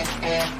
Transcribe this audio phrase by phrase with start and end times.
[0.00, 0.59] eh, eh.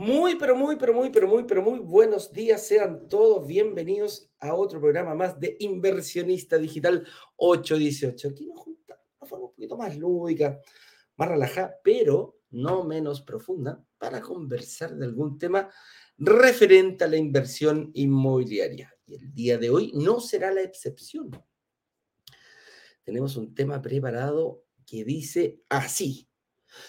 [0.00, 2.66] Muy, pero muy, pero muy, pero muy, pero muy buenos días.
[2.66, 8.28] Sean todos bienvenidos a otro programa más de Inversionista Digital 818.
[8.28, 10.58] Aquí nos juntamos de forma un poquito más lúdica,
[11.16, 15.68] más relajada, pero no menos profunda, para conversar de algún tema
[16.16, 18.96] referente a la inversión inmobiliaria.
[19.04, 21.30] Y el día de hoy no será la excepción.
[23.04, 26.29] Tenemos un tema preparado que dice así.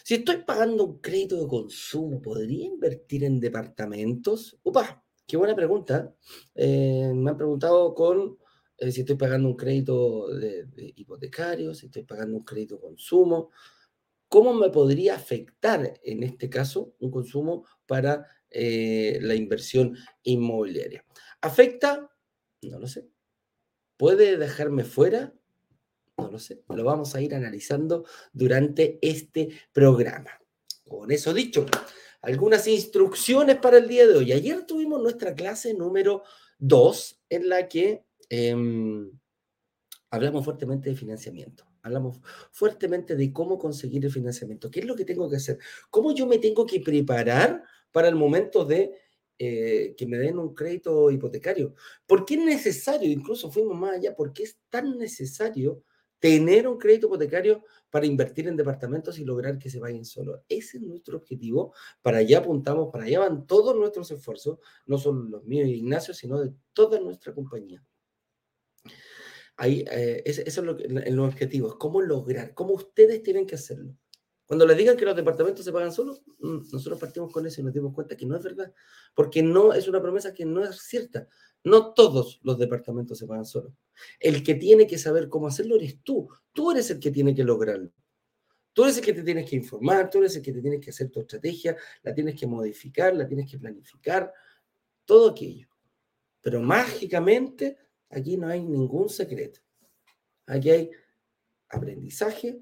[0.04, 4.60] Si estoy pagando un crédito de consumo, ¿podría invertir en departamentos?
[4.64, 6.14] Upa, qué buena pregunta.
[6.56, 8.38] Eh, me han preguntado con
[8.78, 13.52] eh, si estoy pagando un crédito de, hipotecario, si estoy pagando un crédito de consumo.
[14.28, 21.06] ¿Cómo me podría afectar en este caso un consumo para eh, la inversión inmobiliaria?
[21.42, 22.10] ¿Afecta?
[22.64, 23.08] No lo sé.
[23.98, 25.34] ¿Puede dejarme fuera?
[26.70, 30.32] Lo vamos a ir analizando durante este programa.
[30.88, 31.66] Con eso dicho,
[32.22, 34.32] algunas instrucciones para el día de hoy.
[34.32, 36.24] Ayer tuvimos nuestra clase número
[36.60, 39.12] 2 en la que em,
[40.10, 41.66] hablamos fuertemente de financiamiento.
[41.82, 42.20] Hablamos
[42.52, 44.70] fuertemente de cómo conseguir el financiamiento.
[44.70, 45.58] ¿Qué es lo que tengo que hacer?
[45.90, 48.92] ¿Cómo yo me tengo que preparar para el momento de
[49.40, 51.74] eh, que me den un crédito hipotecario?
[52.06, 53.10] ¿Por qué es necesario?
[53.10, 54.16] Incluso fuimos más allá.
[54.16, 55.84] ¿Por qué es tan necesario
[56.22, 60.40] tener un crédito hipotecario para invertir en departamentos y lograr que se vayan solos.
[60.48, 61.74] Ese es nuestro objetivo.
[62.02, 66.14] Para allá apuntamos, para allá van todos nuestros esfuerzos, no solo los míos y Ignacio,
[66.14, 67.84] sino de toda nuestra compañía.
[69.58, 73.56] Ahí, eh, eso es lo que, el objetivo, es cómo lograr, cómo ustedes tienen que
[73.56, 73.98] hacerlo.
[74.52, 77.64] Cuando les digan que los departamentos se pagan solos, mm, nosotros partimos con eso y
[77.64, 78.74] nos dimos cuenta que no es verdad,
[79.16, 81.30] porque no es una promesa que no es cierta.
[81.64, 83.72] No todos los departamentos se pagan solos.
[84.20, 86.28] El que tiene que saber cómo hacerlo eres tú.
[86.52, 87.94] Tú eres el que tiene que lograrlo.
[88.74, 90.90] Tú eres el que te tienes que informar, tú eres el que te tienes que
[90.90, 94.34] hacer tu estrategia, la tienes que modificar, la tienes que planificar,
[95.06, 95.70] todo aquello.
[96.42, 97.78] Pero mágicamente
[98.10, 99.62] aquí no hay ningún secreto.
[100.46, 100.92] Aquí hay
[101.70, 102.62] aprendizaje,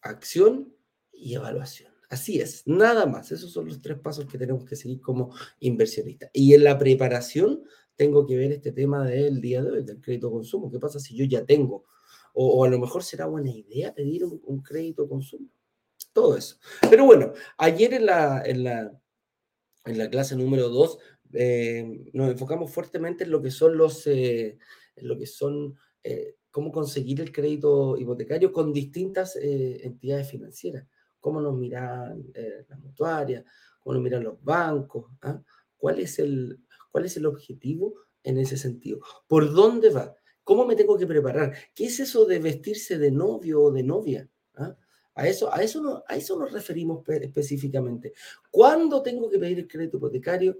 [0.00, 0.77] acción
[1.18, 1.92] y evaluación.
[2.08, 3.30] Así es, nada más.
[3.32, 6.30] Esos son los tres pasos que tenemos que seguir como inversionistas.
[6.32, 7.62] Y en la preparación
[7.96, 10.70] tengo que ver este tema del día de hoy, del crédito consumo.
[10.70, 11.84] ¿Qué pasa si yo ya tengo?
[12.32, 15.48] O, a lo mejor será buena idea pedir un, crédito consumo.
[16.12, 16.56] Todo eso.
[16.88, 18.98] Pero bueno, ayer en la, en la,
[19.84, 20.98] en la clase número 2
[21.34, 24.58] eh, nos enfocamos fuertemente en lo que son los, eh,
[24.96, 30.86] lo que son, eh, cómo conseguir el crédito hipotecario con distintas entidades financieras.
[31.20, 32.24] Cómo nos miran
[32.68, 33.44] las mutuarias,
[33.80, 35.42] cómo nos miran los bancos, ¿ah?
[35.76, 39.00] cuál es el, ¿Cuál es el objetivo en ese sentido?
[39.26, 40.14] ¿Por dónde va?
[40.44, 41.54] ¿Cómo me tengo que preparar?
[41.74, 44.28] ¿Qué es eso de vestirse de novio o de novia?
[44.54, 44.76] ¿Ah?
[45.14, 48.12] A, eso, a, eso no, a eso nos referimos específicamente.
[48.50, 50.58] ¿Cuándo tengo que pedir el crédito hipotecario?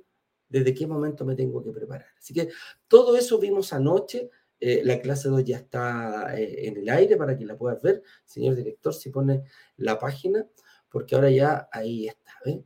[0.48, 2.06] ¿Desde qué momento me tengo que preparar?
[2.18, 2.48] Así que
[2.86, 4.30] todo eso vimos anoche.
[4.60, 8.02] Eh, la clase 2 ya está eh, en el aire para que la puedas ver.
[8.24, 9.44] Señor director, si pone
[9.76, 10.46] la página,
[10.88, 12.32] porque ahora ya ahí está.
[12.46, 12.62] ¿eh?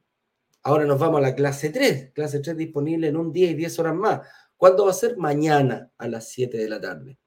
[0.63, 3.79] Ahora nos vamos a la clase 3, clase 3 disponible en un día y 10
[3.81, 4.21] horas más.
[4.57, 5.17] ¿Cuándo va a ser?
[5.17, 7.19] Mañana a las 7 de la tarde.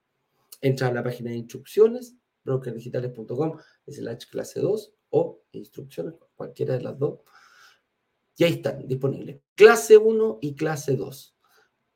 [0.62, 6.82] Entra a la página de instrucciones, brokerdigitales.com, es la clase 2 o instrucciones, cualquiera de
[6.82, 7.20] las dos.
[8.38, 9.42] Y ahí están disponibles.
[9.54, 11.38] Clase 1 y clase 2.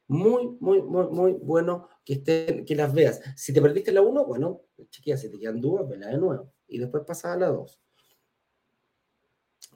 [0.08, 1.88] Muy, muy, muy, muy bueno
[2.18, 3.22] que, las veas.
[3.36, 6.54] Si te perdiste la 1, bueno, chequea, si te quedan dudas, vela de nuevo.
[6.68, 7.80] Y después pasa a la 2.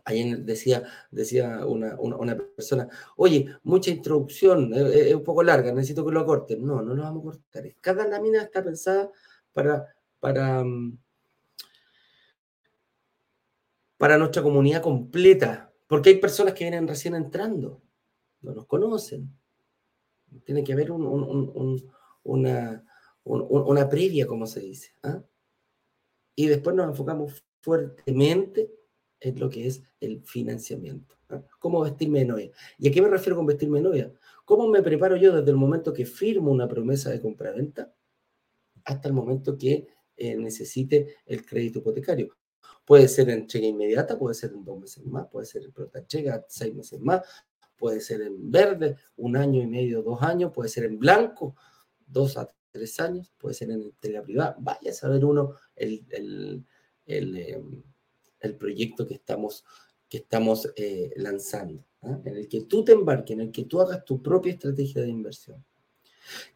[0.05, 6.25] Ahí decía, decía una, persona, oye, mucha introducción, es, un poco larga, necesito que lo
[6.25, 6.65] corten.
[6.65, 7.75] No, no lo vamos a cortar.
[7.79, 9.09] Cada lámina está pensada
[9.53, 10.97] para, para, mm,
[13.97, 17.81] para nuestra comunidad completa, porque hay personas que vienen recién entrando,
[18.41, 19.33] no nos conocen.
[20.43, 20.91] Tiene que haber
[22.23, 22.83] una,
[23.23, 24.93] una previa, como se dice.
[25.03, 25.23] ¿ah?
[26.35, 28.71] Y después nos enfocamos fuertemente
[29.23, 31.15] es lo que es el financiamiento.
[31.57, 32.51] ¿Cómo vestirme de novia?
[32.77, 34.13] ¿Y a qué me refiero con vestirme de novia?
[34.45, 37.93] ¿Cómo me preparo yo desde el momento que firmo una promesa de compra-venta
[38.83, 39.87] hasta el momento que
[40.17, 42.35] eh, necesite el crédito hipotecario?
[42.85, 45.99] Puede ser en entrega inmediata, puede ser en dos meses más, puede ser en pronta
[45.99, 47.21] entrega, seis meses más,
[47.77, 51.55] puede ser en verde, un año y medio, dos años, puede ser en blanco,
[52.13, 54.55] dos a tres años, puede ser en entrega privada.
[54.59, 56.05] Vaya a saber uno el,
[57.05, 57.83] em,
[58.39, 59.65] el, proyecto que estamos,
[60.07, 62.19] que estamos eh, lanzando, ¿ah?
[62.23, 65.09] en el que tú te embarques, en el que tú hagas tu propia estrategia de
[65.09, 65.63] inversión.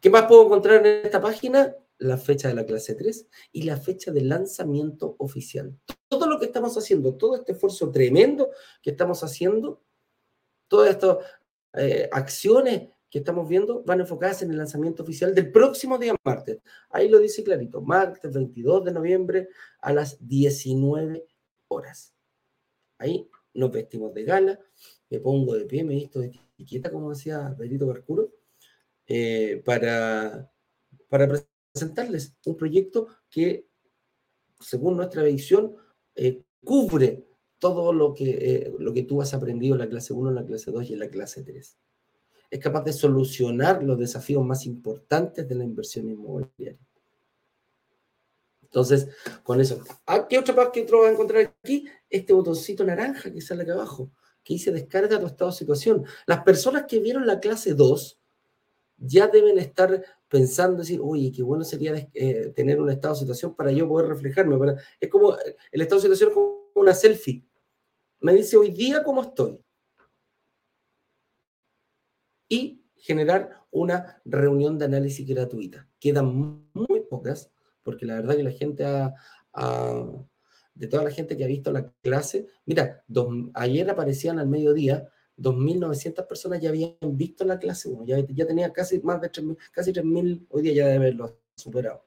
[0.00, 1.74] ¿Qué más puedo encontrar en esta página?
[1.98, 5.76] La fecha de la clase 3 y la fecha de lanzamiento oficial.
[6.08, 8.50] Todo lo que estamos haciendo, todo este esfuerzo tremendo
[8.82, 9.82] que estamos haciendo,
[10.68, 11.18] todas estas
[11.74, 16.58] eh, acciones que estamos viendo van enfocadas en el lanzamiento oficial del próximo día martes.
[16.90, 19.48] Ahí lo dice clarito, martes 22 de noviembre
[19.80, 21.26] a las 19
[21.68, 22.14] horas.
[22.98, 24.60] Ahí nos vestimos de gala,
[25.10, 28.32] me pongo de pie, me visto de etiqueta, como decía Pedrito Barcuro,
[29.06, 30.50] eh, para,
[31.08, 31.28] para
[31.72, 33.66] presentarles un proyecto que,
[34.60, 35.76] según nuestra visión,
[36.14, 37.26] eh, cubre
[37.58, 40.44] todo lo que, eh, lo que tú has aprendido en la clase 1, en la
[40.44, 41.78] clase 2 y en la clase 3.
[42.50, 46.78] Es capaz de solucionar los desafíos más importantes de la inversión inmobiliaria.
[48.62, 49.08] Entonces,
[49.42, 49.82] con eso.
[50.06, 51.86] ¿A ¿Qué otra parte que otro va a encontrar aquí?
[52.08, 54.10] Este botoncito naranja que sale acá abajo,
[54.44, 56.04] que dice descarga tu estado de situación.
[56.26, 58.18] Las personas que vieron la clase 2
[58.98, 63.54] ya deben estar pensando, decir, oye, qué bueno sería eh, tener un estado de situación
[63.54, 64.56] para yo poder reflejarme.
[65.00, 65.36] es como,
[65.72, 67.44] el estado de situación es como una selfie.
[68.20, 69.58] Me dice hoy día cómo estoy.
[72.48, 75.86] Y generar una reunión de análisis gratuita.
[76.00, 77.50] Quedan muy pocas,
[77.82, 78.84] porque la verdad que la gente
[80.74, 83.04] de toda la gente que ha visto la clase, mira,
[83.54, 88.72] ayer aparecían al mediodía 2.900 personas ya habían visto la clase 1, ya, ya tenía
[88.72, 92.04] casi más de 3.000, casi 3.000, hoy día ya debe haberlo superado.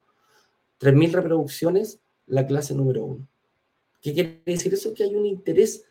[0.79, 3.27] 3.000 reproducciones la clase número 1.
[4.01, 4.93] ¿Qué quiere decir eso?
[4.93, 5.85] Que hay un interés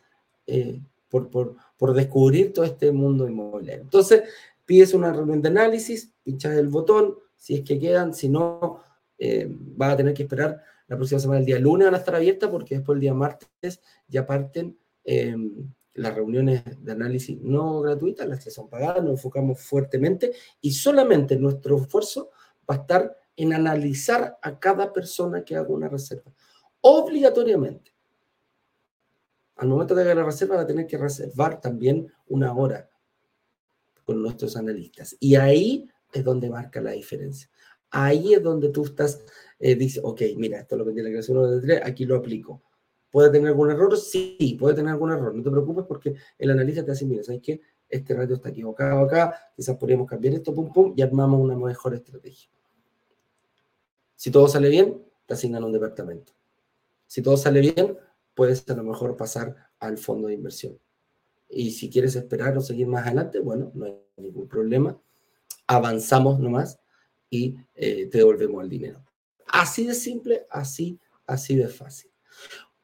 [0.45, 3.81] eh, por, por, por, descubrir todo este mundo inmobiliario.
[3.81, 4.23] Entonces,
[4.65, 8.79] pides una reunión de análisis, pinchas el botón, si es que quedan, si no,
[9.17, 12.15] eh, vas a tener que esperar la próxima semana, el día lunes van a estar
[12.15, 15.35] abiertas porque después el día martes ya parten eh,
[15.93, 21.35] las reuniones de análisis no gratuitas, las que son pagadas, nos enfocamos fuertemente y solamente
[21.35, 22.31] nuestro esfuerzo
[22.69, 26.31] va a estar en analizar a cada persona que haga una reserva.
[26.81, 27.90] Obligatoriamente.
[29.55, 32.89] Al momento de hacer la reserva va a tener que reservar también una hora
[34.05, 35.15] con nuestros analistas.
[35.19, 37.49] Y ahí es donde marca la diferencia.
[37.91, 39.23] Ahí es donde tú estás,
[39.59, 42.61] eh, dices, ok, mira, esto lo vendí en la creación de 3, aquí lo aplico
[43.11, 43.95] ¿Puede tener algún error?
[43.97, 45.35] Sí, puede tener algún error.
[45.35, 47.61] No te preocupes porque el analista te hace, mira, ¿sabes qué?
[47.89, 51.93] Este radio está equivocado acá, quizás podríamos cambiar esto, pum, pum, y armamos una mejor
[51.93, 52.49] estrategia.
[54.15, 56.31] Si todo sale bien, te asignan un departamento.
[57.05, 57.97] Si todo sale bien,
[58.33, 60.79] puedes a lo mejor pasar al fondo de inversión.
[61.49, 64.99] Y si quieres esperar o seguir más adelante, bueno, no hay ningún problema.
[65.67, 66.79] Avanzamos nomás
[67.29, 69.03] y eh, te devolvemos el dinero.
[69.47, 72.11] Así de simple, así, así de fácil.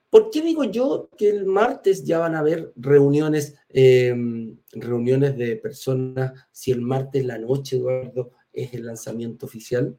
[0.09, 5.57] ¿Por qué digo yo que el martes ya van a haber reuniones, em, reuniones de
[5.57, 9.97] personas, si el martes la noche, Eduardo, es el lanzamiento oficial?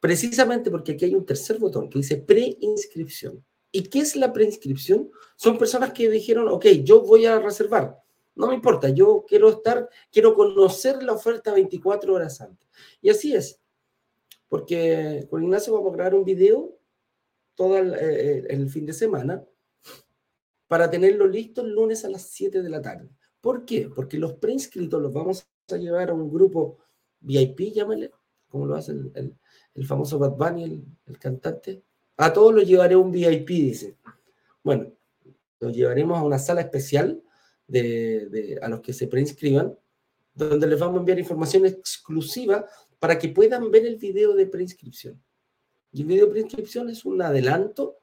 [0.00, 3.44] Precisamente porque aquí hay un tercer botón que dice preinscripción.
[3.70, 5.10] ¿Y qué es la preinscripción?
[5.36, 7.98] Son personas que dijeron, ok, yo voy a reservar.
[8.34, 12.68] No me importa, yo quiero estar, quiero conocer la oferta 24 horas antes.
[13.02, 13.60] Y así es.
[14.48, 16.78] Porque con Ignacio vamos a grabar un video
[17.58, 19.44] todo eh, eh, el, fin de semana
[20.68, 23.10] para tenerlo listo el lunes a las 7 de la tarde.
[23.40, 23.90] ¿Por qué?
[23.92, 26.78] Porque los preinscritos los vamos a llevar a un grupo
[27.18, 28.12] VIP, llámale,
[28.48, 29.36] como lo hace el,
[29.74, 31.82] el, famoso Bad Bunny, el, cantante.
[32.18, 33.96] A todos los llevaré un VIP, dice.
[34.62, 34.92] Bueno,
[35.60, 37.22] los llevaremos a una sala especial
[37.66, 39.78] de, de, a los que se preinscriban,
[40.34, 42.66] donde les vamos a enviar información exclusiva
[42.98, 45.22] para que puedan ver el video de preinscripción.
[45.92, 47.98] Y el video prescripción es un adelanto,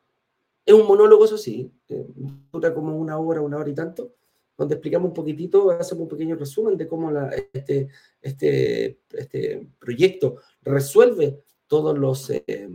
[0.65, 2.07] es un monólogo, eso sí, eh,
[2.51, 4.15] dura como una hora, una hora y tanto,
[4.57, 7.11] donde explicamos un poquitito, hacemos un pequeño resumen de cómo
[7.53, 7.89] este,
[8.21, 12.69] este, este proyecto resuelve todos los eh,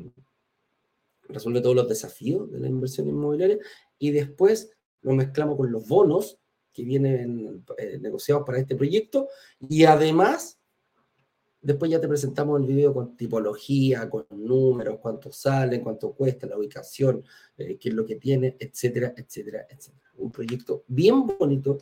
[1.33, 3.59] resuelve todos los desafíos de la inversión inmobiliaria
[3.99, 4.71] y después
[5.03, 6.39] lo mezclamos con los bonos
[6.73, 9.29] que vienen eh, negociados para este proyecto
[9.61, 10.61] y además
[11.63, 16.57] Después ya te presentamos el video con tipología, con números, cuánto sale, cuánto cuesta, la
[16.57, 17.23] ubicación,
[17.59, 20.11] eh, qué es lo que tiene, etcétera, etcétera, etcétera.
[20.17, 21.79] Un proyecto bien bonito,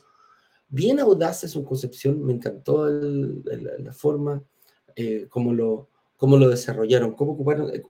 [0.68, 2.20] bien audaz en su concepción.
[2.24, 4.42] Me encantó la forma
[4.96, 7.82] eh, como, lo, como lo desarrollaron, cómo ocuparon, eh,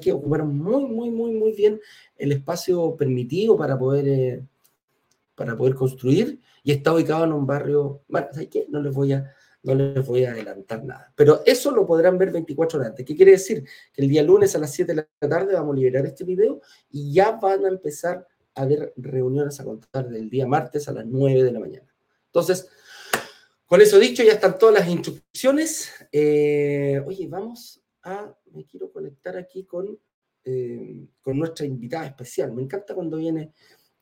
[0.00, 1.80] que ocuparon muy, muy, muy, muy bien
[2.16, 4.44] el espacio permitido para poder,
[5.34, 8.66] para poder construir y está ubicado en un barrio, bueno, ¿sabes qué?
[8.70, 9.34] No les voy a
[9.64, 11.12] no les voy a adelantar nada.
[11.14, 13.06] Pero eso lo podrán ver 24 horas antes.
[13.06, 13.64] ¿Qué quiere decir?
[13.92, 16.60] Que el día lunes a las 7 de la tarde vamos a liberar este video
[16.90, 21.06] y ya van a empezar a haber reuniones a contar del día martes a las
[21.06, 21.86] 9 de la mañana.
[22.26, 22.68] Entonces,
[23.72, 25.90] con eso dicho, ya están todas las instrucciones.
[26.12, 29.98] Eh, oye, vamos a, me quiero conectar aquí con,
[30.44, 32.52] eh, con nuestra invitada especial.
[32.52, 33.54] Me encanta cuando viene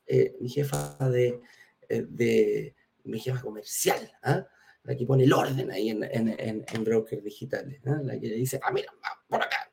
[0.08, 1.40] eh, mi jefa de,
[1.88, 2.74] de,
[3.04, 4.10] mi jefa comercial.
[4.24, 4.44] ¿ah?
[4.82, 8.58] la que pone el orden ahí en, en, en, brokers digitales, la que le dice,
[8.64, 8.92] ah, mira,
[9.28, 9.70] por acá,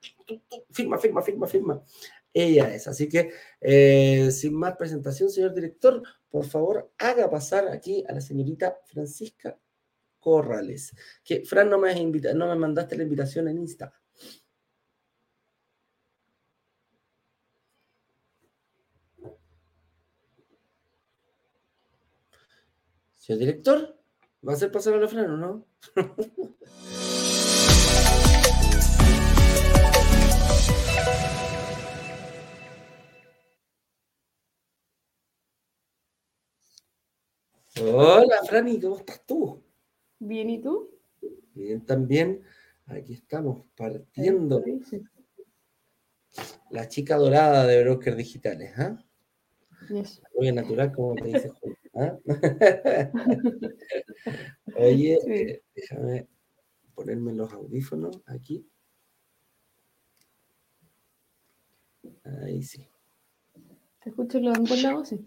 [0.70, 1.84] firma, firma, firma, firma.
[2.32, 2.88] Ella es.
[2.88, 3.32] Así que,
[4.32, 9.58] sin más presentación, señor director, por favor, haga pasar aquí a la señorita Francisca
[10.20, 10.96] Corrales.
[11.24, 13.94] Que, Fran, no me, has no me mandaste la invitación en Insta.
[23.16, 23.98] Señor director.
[24.48, 25.66] ¿Va a ser pasar a la freno, no?
[37.80, 39.64] Hola, Franny, ¿cómo estás tú?
[40.20, 40.90] Bien, ¿y tú?
[41.54, 42.42] Bien, también.
[42.88, 44.64] Aquí estamos partiendo.
[46.70, 49.04] La chica dorada de Broker Digitales, ¿ah?
[50.36, 51.78] Muy natural, como te dice Julio.
[51.96, 52.18] ¿ah?
[54.78, 56.28] Oye, eh, déjame
[56.96, 58.68] ponerme los audífonos aquí.
[62.44, 62.88] Ahí sí.
[64.04, 65.10] ¿Te escucho los lados?
[65.10, 65.26] Sí.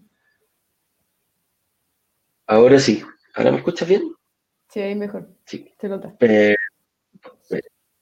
[2.46, 3.02] Ahora sí.
[3.34, 4.02] ¿Ahora me escuchas bien?
[4.70, 5.28] Sí, ahí mejor.
[5.46, 5.68] Sí.
[5.78, 6.16] Te nota.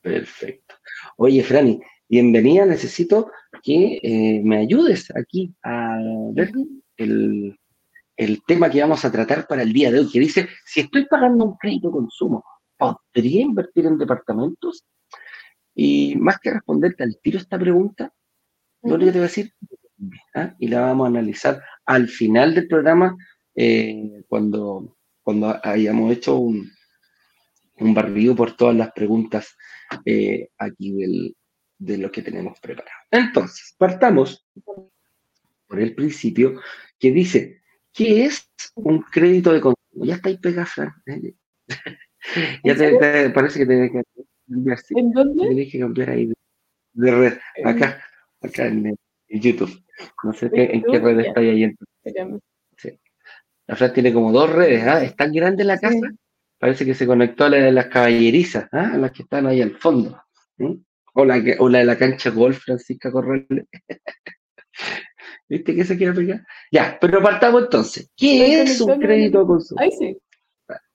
[0.03, 0.75] Perfecto.
[1.17, 2.67] Oye, Franny, bienvenida.
[2.67, 3.31] Necesito
[3.63, 5.97] que eh, me ayudes aquí a
[6.35, 6.53] ver
[6.99, 7.59] el,
[8.19, 11.07] el tema que vamos a tratar para el día de hoy, que dice, si estoy
[11.07, 12.45] pagando un crédito consumo,
[12.77, 14.85] ¿podría invertir en departamentos?
[15.75, 18.13] Y más que responderte al tiro esta pregunta,
[18.83, 19.55] yo le voy a decir,
[20.35, 20.55] ¿ah?
[20.59, 23.17] y la vamos a analizar al final del programa,
[23.55, 24.98] eh, cuando,
[25.29, 26.73] cuando hayamos hecho un,
[27.81, 29.59] un barrido por todas las preguntas
[30.07, 31.37] eh, aquí del,
[31.77, 32.97] de lo que tenemos preparado.
[33.11, 34.49] Entonces, partamos
[35.67, 36.59] por el principio
[36.99, 37.61] que dice,
[37.93, 40.07] ¿Qué es un crédito de consumo?
[40.07, 40.95] Ya está ahí pegado, Fran.
[42.65, 44.03] ya te, parece que tenés que
[44.49, 44.79] cambiar.
[44.89, 45.47] ¿En dónde?
[45.47, 46.33] Tienes que cambiar ahí
[46.95, 47.39] de, red.
[47.67, 48.03] Acá,
[48.41, 48.97] acá en,
[49.29, 49.85] YouTube.
[50.25, 51.71] No sé en qué red está ahí.
[52.03, 52.13] Sí.
[53.69, 54.83] La Fran tiene como dos redes.
[54.87, 55.05] ¿ah?
[55.05, 56.11] Es tan grande la casa.
[56.59, 58.93] Parece que se conectó a la de las caballerizas, ¿ah?
[58.95, 60.21] a las que están ahí al fondo.
[61.15, 63.47] O, la o la de la cancha golf, Francisca Corral.
[65.49, 66.47] ¿Viste que se quiere pegar?
[66.73, 68.11] Ya, pero partamos entonces.
[68.17, 69.81] ¿Qué es un crédito de consumo?
[69.81, 70.19] Ahí sí.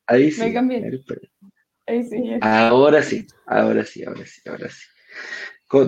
[0.08, 0.42] Ahí sí.
[0.42, 1.04] Me cambié.
[1.86, 2.38] Ahí sí.
[2.42, 4.86] Ahora sí, ahora sí, ahora sí, ahora sí.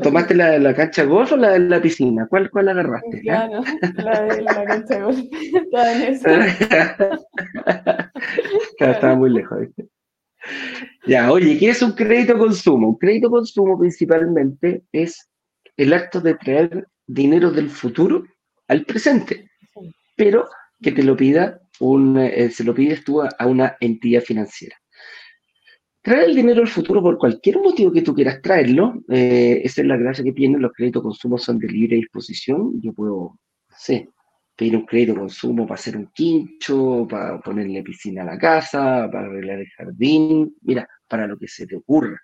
[0.01, 2.25] ¿Tomaste la, la cancha de golf o la de la piscina?
[2.27, 3.22] ¿Cuál, cuál agarraste?
[3.22, 3.62] Claro,
[3.98, 5.20] la de la cancha de golf.
[5.54, 6.27] Estaba en eso.
[8.80, 9.88] Estaba muy lejos, ¿viste?
[11.06, 12.89] Ya, oye, ¿qué es un crédito de consumo?
[12.89, 15.30] Un crédito de consumo principalmente es
[15.77, 18.24] el acto de traer dinero del futuro
[18.68, 19.51] al presente,
[20.15, 20.48] pero
[20.82, 24.75] que te lo pida un, eh, se lo pides tú a, una entidad financiera.
[26.06, 29.88] Traer el dinero al futuro por cualquier motivo que tú quieras traerlo, eh, esa es
[29.88, 34.10] la gracia que tienen, los créditos consumo son de libre disposición, yo puedo, no sé,
[34.56, 39.26] pedir un crédito consumo para hacer un quincho, para ponerle piscina a la casa, para
[39.26, 42.22] arreglar el jardín, mira, para lo que se te ocurra.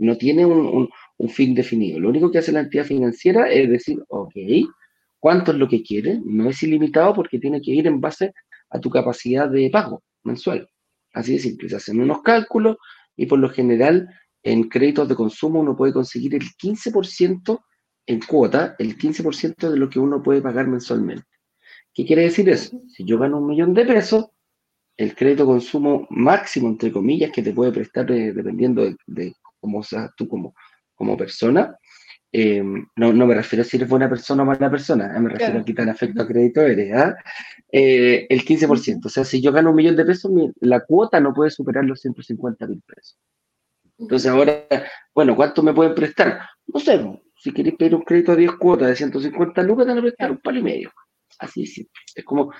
[0.00, 0.88] No tiene un,
[1.28, 2.00] fin definido.
[2.00, 4.34] Lo único que hace la entidad financiera es decir, ok,
[5.20, 8.32] cuánto es lo que quiere, no es ilimitado porque tiene que ir en base
[8.70, 10.68] a tu capacidad de pago mensual.
[11.12, 12.76] Así de simple, se hacen unos cálculos
[13.20, 14.08] y por lo general
[14.42, 17.60] en créditos de consumo uno puede conseguir el 15%
[18.06, 21.26] en cuota, el 15% de lo que uno puede pagar mensualmente.
[21.92, 22.80] ¿Qué quiere decir eso?
[22.88, 24.30] Si yo gano un millón de pesos,
[24.96, 30.10] el crédito consumo máximo, entre comillas, que te puede prestar dependiendo de, de, cómo seas
[30.16, 30.54] tú como,
[30.94, 31.76] como persona,
[32.32, 35.30] eh, no, no, me refiero a si eres buena persona o mala persona, eh, me
[35.30, 37.16] refiero a qué tan afecto a crédito eres, ¿ah?
[37.72, 39.06] eh, el 15%.
[39.06, 42.00] O sea, si yo gano un millón de pesos, la cuota no puede superar los
[42.00, 43.18] 150 mil pesos.
[43.98, 44.64] Entonces ahora,
[45.14, 46.40] bueno, ¿cuánto me pueden prestar?
[46.68, 47.04] No sé,
[47.36, 50.30] si queréis pedir un crédito de 10 cuotas de 150 lucas, te van a prestar
[50.30, 50.92] un palo y medio.
[51.38, 51.84] Así es
[52.14, 52.52] Es como,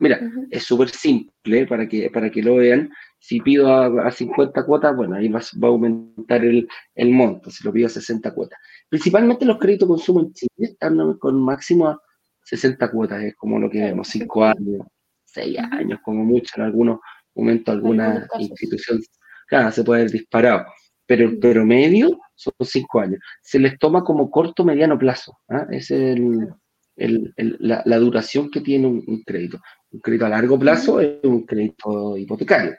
[0.00, 0.20] mira,
[0.50, 2.90] es súper simple para que, para que lo vean.
[3.26, 7.64] Si pido a, 50 cuotas, bueno, ahí va, va a aumentar el, el, monto, si
[7.64, 8.58] lo pido a 60 cuotas.
[8.88, 12.00] Principalmente los créditos de consumo en Chile están con máximo a
[12.44, 14.86] 60 cuotas, es como lo que vemos, 5 años,
[15.24, 17.00] 6 años, como mucho, en algunos
[17.34, 19.00] momentos alguna institución
[19.46, 20.66] claro, se puede haber disparado,
[21.06, 23.20] pero el promedio son cinco años.
[23.42, 25.38] Se les toma como corto, mediano plazo.
[25.48, 25.66] ¿ah?
[25.70, 26.54] Es el,
[26.96, 29.60] la, duración que tiene un, crédito.
[29.90, 32.74] Un crédito a largo plazo es un crédito hipotecario,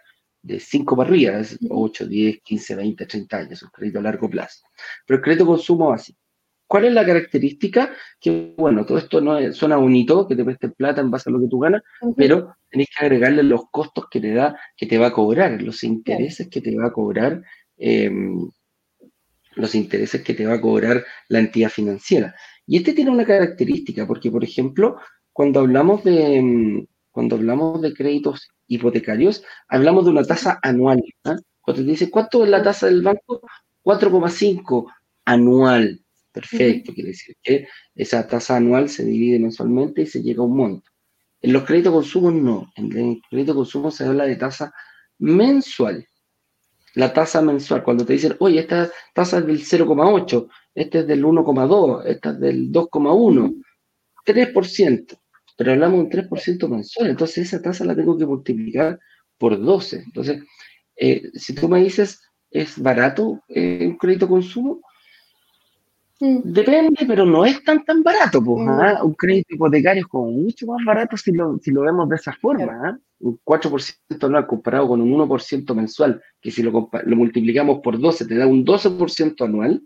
[0.47, 4.63] de 5 para arriba, 8, 10, 15, 20, 30 años, un crédito a largo plazo.
[5.05, 6.15] Pero el crédito consumo así.
[6.65, 7.91] ¿Cuál es la característica?
[8.19, 11.33] Que, bueno, todo esto no es, suena bonito, que te presten plata en base a
[11.33, 11.81] lo que tú ganas,
[12.15, 15.83] pero tenés que agregarle los costos que te da, que te va a cobrar, los
[15.83, 17.41] intereses que te va a cobrar,
[17.77, 18.49] em,
[19.55, 22.35] los intereses que te va a cobrar la entidad financiera.
[22.65, 24.97] Y este tiene una característica, porque, por ejemplo,
[25.31, 26.87] cuando hablamos de, em,
[27.17, 31.01] cuando hablamos de créditos hipotecarios, hablamos de una tasa anual.
[31.23, 31.35] ¿ah?
[31.61, 33.41] Cuando te dice, ¿cuánto es la tasa del banco?
[33.83, 34.85] 4,5
[35.25, 35.99] anual.
[36.31, 40.57] Perfecto, quiere decir que esa tasa anual se divide mensualmente y se llega a un
[40.57, 40.91] monto.
[41.41, 42.71] En los créditos de consumo no.
[42.75, 44.71] En el crédito de consumo se habla de tasa
[45.17, 46.07] mensual.
[46.93, 51.25] La tasa mensual, cuando te dicen, oye, esta tasa es del 0,8, esta es del
[51.25, 53.63] 1,2, esta es del 2,1,
[54.23, 55.19] 3%.
[55.57, 58.99] Pero hablamos de un 3% mensual, entonces esa tasa la tengo que multiplicar
[59.37, 60.03] por 12.
[60.05, 60.43] Entonces,
[60.95, 62.21] eh, si tú me dices,
[62.51, 64.81] ¿es barato eh, un crédito consumo?
[66.19, 66.39] Mm.
[66.43, 68.43] Depende, pero no es tan tan barato.
[68.43, 68.69] Pues, mm.
[68.69, 69.03] ¿ah?
[69.03, 72.33] Un crédito hipotecario es como mucho más barato si lo, si lo vemos de esa
[72.33, 72.79] forma.
[72.83, 72.97] ¿ah?
[73.19, 78.25] Un 4% anual comparado con un 1% mensual, que si lo, lo, multiplicamos por 12
[78.25, 79.83] te da un 12% anual.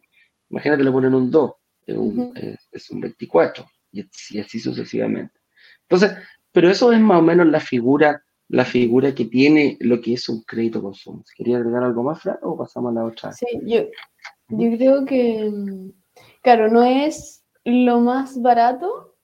[0.49, 1.51] Imagínate, le ponen un 2,
[1.87, 2.33] es un,
[2.71, 4.01] es, un 24, y
[4.37, 5.40] así sucesivamente.
[5.91, 6.17] Entonces,
[6.51, 10.29] pero eso es más o menos la figura, la figura que tiene lo que es
[10.29, 11.23] un crédito consumo.
[11.35, 13.33] ¿Quería agregar algo más, Fran, o pasamos a la otra?
[13.33, 13.81] Sí, yo,
[14.49, 15.51] yo creo que
[16.41, 19.15] Claro, no es lo más barato,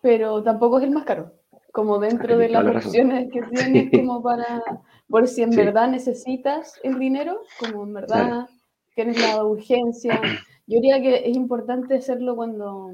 [0.00, 1.32] pero tampoco es el más caro.
[1.72, 4.62] Como dentro de las opciones que tienes, como para,
[5.08, 8.46] por si en verdad necesitas el dinero, como en verdad
[8.94, 10.20] tienes la urgencia.
[10.66, 12.92] Yo diría que es importante hacerlo cuando.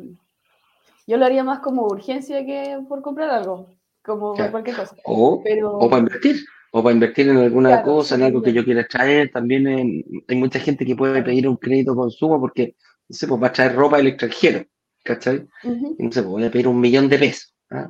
[1.09, 3.71] Yo lo haría más como urgencia que por comprar algo,
[4.05, 4.95] como cualquier cosa.
[5.05, 6.37] O, o para invertir
[6.71, 9.31] o para invertir en alguna cosa, en algo que yo quiera traer.
[9.31, 12.77] También hay mucha gente que puede pedir un crédito consumo porque
[13.09, 14.67] no sé, pues va a traer ropa del extranjero,
[15.03, 15.49] ¿cachai?
[15.65, 17.55] no sé, pues voy a pedir un millón de pesos.
[17.71, 17.89] ¿ah?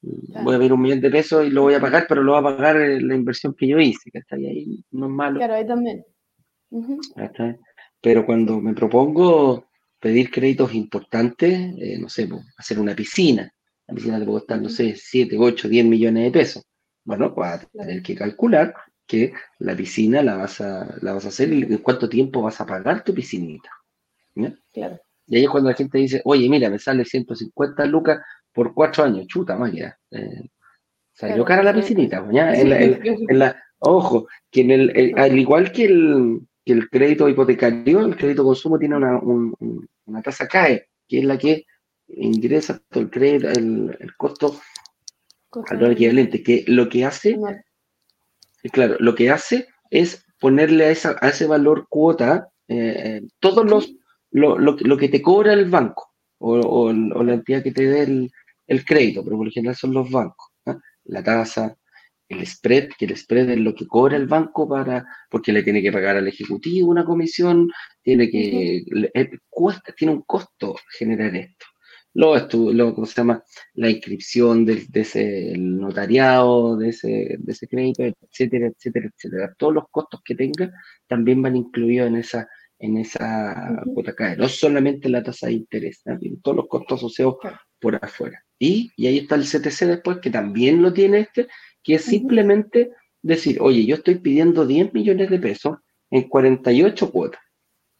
[0.00, 2.38] Voy a pedir un millón de pesos y lo voy a pagar, pero lo va
[2.38, 4.46] a pagar eh, la inversión que yo hice, ¿cachai?
[4.46, 5.36] Ahí no es malo.
[5.36, 6.06] Claro, ahí también.
[8.00, 9.66] Pero cuando me propongo
[10.00, 13.50] pedir créditos importantes, eh, no sé, pues, hacer una piscina,
[13.86, 16.64] la piscina te puede costar, no sé, 7, 8, 10 millones de pesos.
[17.04, 18.74] Bueno, vas a tener que calcular
[19.06, 22.60] que la piscina la vas a, la vas a hacer y en cuánto tiempo vas
[22.60, 23.70] a pagar tu piscinita.
[24.72, 25.00] Claro.
[25.28, 28.20] Y ahí es cuando la gente dice, oye, mira, me sale 150 lucas
[28.52, 29.96] por cuatro años, chuta máquina.
[30.10, 30.48] Eh,
[31.12, 32.52] salió cara la piscinita, pues, ¿ya?
[32.54, 38.16] En la, ojo, que en el, al igual que el, que el crédito hipotecario, el
[38.16, 41.64] crédito consumo tiene una, una tasa CAE, que es la que
[42.08, 44.58] ingresa todo el crédito, el, el costo
[45.70, 47.38] al equivalente, que lo que hace,
[48.72, 53.64] claro, lo que hace es ponerle a, esa, a ese valor cuota eh, eh todos
[53.64, 53.94] los
[54.32, 58.02] lo, lo, lo que te cobra el banco o, o, la entidad que te dé
[58.02, 58.30] el,
[58.66, 60.48] el, crédito, pero por lo general son los bancos.
[61.04, 61.76] La tasa,
[62.28, 65.82] el spread, que el spread es lo que cobra el banco para, porque le tiene
[65.82, 67.70] que pagar al ejecutivo una comisión,
[68.02, 68.84] tiene que,
[69.48, 71.66] cuesta, tiene un costo generar esto.
[72.14, 73.44] Luego, luego ¿cómo se llama?
[73.74, 79.54] La inscripción de, de ese el notariado, de ese, de ese crédito, etcétera, etcétera, etcétera.
[79.58, 80.72] Todos los costos que tenga
[81.06, 86.02] también van incluidos en esa, en esa cuota CAE, no solamente la tasa de interés,
[86.42, 87.36] todos los costos asociados
[87.78, 88.42] por afuera.
[88.58, 91.48] Y, y, ahí está el CTC después, que también lo tiene este,
[91.86, 92.90] que es simplemente
[93.22, 95.78] decir, oye, yo estoy pidiendo 10 millones de pesos
[96.10, 97.40] en 48 cuotas.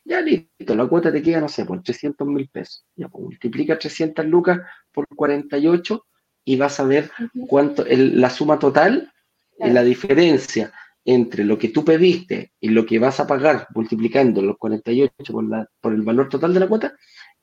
[0.04, 2.84] Ya listo, la cuota te queda, no sé, por 300 mil pesos.
[2.96, 4.58] Ya, pues, multiplica 300 lucas
[4.90, 6.04] por 48
[6.44, 7.12] y vas a ver
[7.46, 9.12] cuánto, la suma total,
[9.58, 10.72] y la diferencia
[11.04, 15.48] entre lo que tú pediste y lo que vas a pagar multiplicando los 48 por,
[15.48, 16.92] la, por el valor total de la cuota,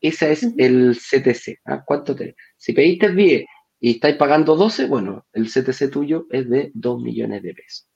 [0.01, 1.61] ese es el CTC.
[1.65, 1.83] ¿ah?
[1.85, 2.35] ¿Cuánto te?
[2.57, 3.45] Si pediste 10
[3.83, 7.89] y estáis pagando 12, bueno, el CTC tuyo es de 2 millones de pesos.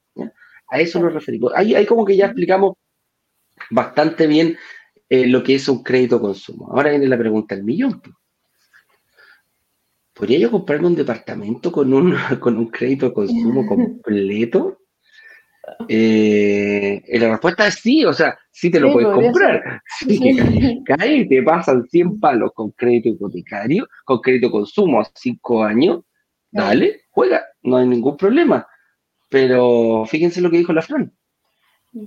[0.70, 1.54] A eso nos referimos.
[1.56, 2.76] Ahí, ahí, como que ya explicamos
[3.72, 4.58] bastante bien
[5.08, 6.68] eh, lo que es un crédito consumo.
[6.74, 8.02] Ahora viene la pregunta del millón.
[10.14, 14.80] ¿Podría yo comprarme un departamento con un, con un crédito de consumo completo?
[15.90, 19.82] Eh, la respuesta es sí, o sea, sí te lo puedes comprar.
[20.00, 20.38] Sí,
[20.86, 26.04] cae y te pasan 100 palos con crédito hipotecario, con crédito consumo a 5 años,
[26.52, 28.68] dale, juega, no hay ningún problema.
[29.30, 31.12] Pero fíjense lo que dijo la Fran.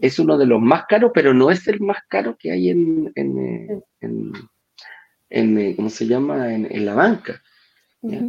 [0.01, 3.13] es uno de los más caros, pero no es el más caro que hay en,
[3.15, 3.83] en,
[5.29, 6.55] en, ¿cómo se llama?
[6.55, 7.43] En, la banca.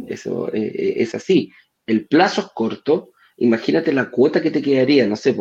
[0.06, 1.50] Eso eh, eh, es así.
[1.86, 3.11] El plazo es corto.
[3.42, 5.36] Imagínate la cuota que te quedaría, no sé,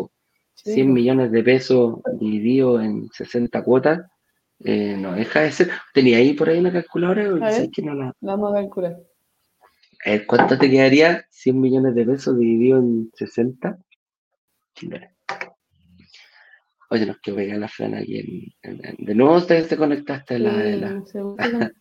[0.56, 4.02] 100 millones de pesos dividido en 60 cuotas.
[4.64, 5.70] Eh, no deja de ser.
[5.94, 7.24] ¿Tenía ahí por ahí una calculadora?
[7.72, 8.12] que no la...
[8.20, 8.98] Vamos a calcular.
[10.26, 13.78] ¿Cuánto te quedaría 100 millones de pesos dividido en 60?
[16.90, 18.56] Oye, nos que pegar la frana aquí.
[18.64, 20.54] de nuevo ustedes te conectaste a la...
[20.54, 21.04] la...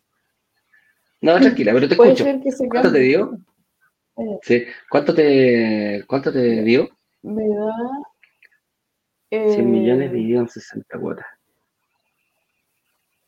[1.23, 2.27] no, tranquila, pero te escucho.
[2.69, 3.41] ¿Cuánto te dio?
[4.21, 4.39] Eh.
[4.43, 4.65] Sí.
[4.91, 6.89] ¿Cuánto te, cuánto te dio?
[7.23, 7.73] Me da...
[9.31, 11.27] 100 millones eh, dividido en 60 cuotas.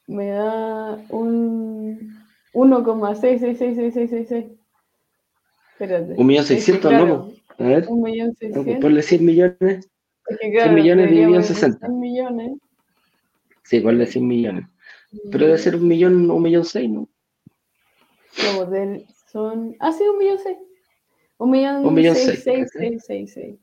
[0.09, 2.18] Me da un
[2.52, 4.59] 1,6666666.
[5.72, 6.14] Espérate.
[6.16, 7.33] Un millón seiscientos, ¿no?
[7.59, 7.87] A ver.
[7.88, 8.78] Un millón seiscientos.
[8.81, 9.88] Ponle 100 millones.
[10.26, 11.87] Es que claro, 100 millones dividido en 60.
[11.87, 12.52] 100 millones.
[13.62, 14.64] Sí, ponle 100 millones.
[15.31, 17.09] Pero debe ser un millón, un millón seis, ¿no?
[18.57, 19.76] No, del, son.
[19.78, 20.57] Ah, sí, un millón seis.
[21.42, 23.57] Un millón, un millón seis, seis, seis, seis, seis,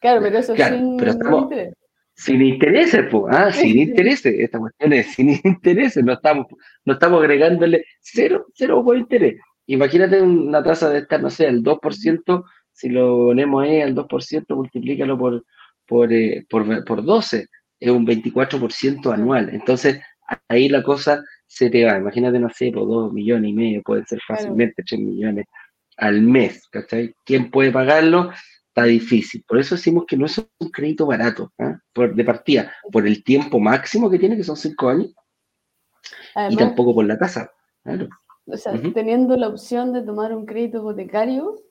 [0.00, 1.74] Claro, pero eso claro, sin, pero estamos, interés.
[2.14, 4.34] Sin intereses, pues, ah, sin intereses.
[4.38, 6.02] Esta cuestión es sin intereses.
[6.02, 6.46] No estamos,
[6.86, 9.38] no estamos agregándole cero, cero por interés.
[9.66, 14.56] Imagínate una tasa de estar, no sé, el 2%, si lo ponemos ahí al 2%,
[14.56, 15.44] multiplícalo por,
[15.86, 17.46] por, eh, por, por 12,
[17.78, 19.50] es un 24% anual.
[19.52, 20.00] Entonces,
[20.48, 21.98] ahí la cosa se te va.
[21.98, 25.44] Imagínate, no sé, por 2 millones y medio, pueden ser fácilmente 3 millones
[26.02, 27.14] al mes, ¿cachai?
[27.24, 28.32] ¿Quién puede pagarlo?
[28.66, 29.44] Está difícil.
[29.46, 31.78] Por eso decimos que no es un crédito barato, ¿ah?
[31.92, 35.14] por, de partida, por el tiempo máximo que tiene, que son 5 años,
[36.50, 37.52] y tampoco por la tasa.
[37.84, 38.08] Claro.
[38.46, 41.62] O sea, teniendo la opción de tomar un crédito hipotecario,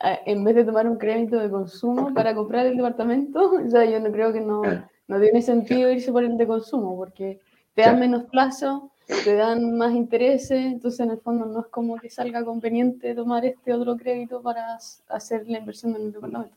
[0.00, 4.00] en vez de tomar un crédito de consumo para comprar el departamento, o sea, yo
[4.00, 4.62] no creo que no,
[5.06, 7.38] no tiene sentido irse por el de consumo, porque
[7.74, 8.89] te dan menos plazo,
[9.24, 13.44] te dan más intereses, entonces en el fondo no es como que salga conveniente tomar
[13.44, 16.56] este otro crédito para hacer la inversión en el departamento.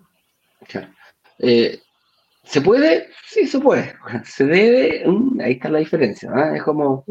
[1.39, 1.79] Eh,
[2.43, 3.07] ¿Se puede?
[3.27, 3.93] Sí, se puede.
[4.25, 5.05] Se debe,
[5.41, 6.31] ahí está la diferencia.
[6.33, 6.55] ¿ah?
[6.55, 7.03] Es como...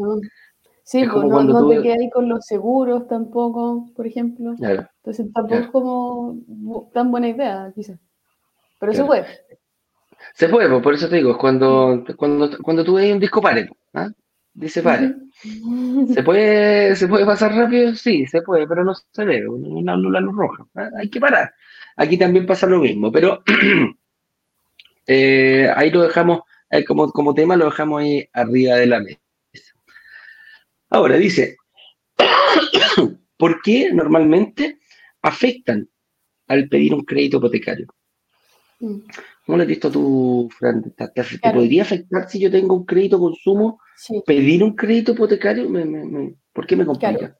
[0.85, 4.53] Sí, pues no, no te quedas ahí con los seguros tampoco, por ejemplo.
[4.59, 7.97] Entonces tampoco es como tan buena idea, quizás.
[8.79, 9.25] Pero se puede.
[10.33, 13.69] Se puede, pues, por eso te digo, cuando, cuando, cuando tú ves un disco pare,
[13.93, 14.09] ¿ah?
[14.53, 15.15] Dice pare.
[16.13, 17.95] ¿Se puede, ¿Se puede pasar rápido?
[17.95, 20.65] Sí, se puede, pero no se ve, una luz roja.
[20.75, 20.89] ¿ah?
[20.99, 21.53] Hay que parar.
[21.95, 23.43] Aquí también pasa lo mismo, pero
[25.07, 29.19] eh, ahí lo dejamos, eh, como, como tema lo dejamos ahí arriba de la mesa.
[30.89, 31.57] Ahora dice,
[33.37, 34.79] ¿por qué normalmente
[35.21, 35.89] afectan
[36.47, 37.87] al pedir un crédito hipotecario?
[38.79, 38.99] Mm.
[39.45, 40.93] ¿Cómo lo has visto tú, Fran?
[40.93, 43.79] ¿Te, podría afectar si yo tengo un crédito consumo?
[44.25, 45.69] ¿Pedir un crédito hipotecario?
[46.53, 47.37] ¿Por qué me complica?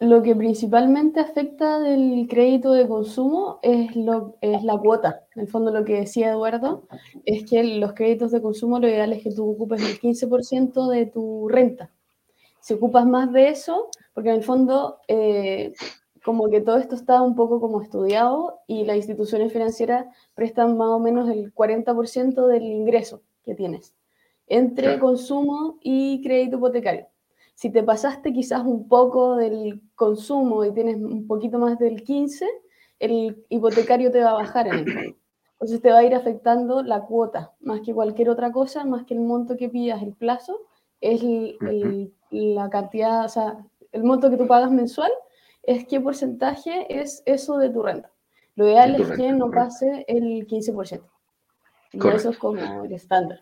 [0.00, 5.26] Lo que principalmente afecta del crédito de consumo es, lo, es la cuota.
[5.34, 6.86] En el fondo, lo que decía Eduardo
[7.24, 11.06] es que los créditos de consumo lo ideal es que tú ocupes el 15% de
[11.06, 11.90] tu renta
[12.68, 15.72] si ocupas más de eso, porque en el fondo eh,
[16.22, 20.88] como que todo esto está un poco como estudiado y las instituciones financieras prestan más
[20.88, 23.94] o menos el 40% del ingreso que tienes
[24.48, 27.06] entre consumo y crédito hipotecario.
[27.54, 32.46] Si te pasaste quizás un poco del consumo y tienes un poquito más del 15,
[33.00, 35.16] el hipotecario te va a bajar en el fondo.
[35.52, 39.14] Entonces te va a ir afectando la cuota, más que cualquier otra cosa, más que
[39.14, 40.60] el monto que pidas, el plazo,
[41.00, 45.10] es el, la cantidad, o sea, el monto que tú pagas mensual,
[45.64, 48.12] es qué porcentaje es eso de tu renta.
[48.54, 51.02] Lo ideal es que no pase el 15%.
[51.92, 53.40] Y eso es como el estándar.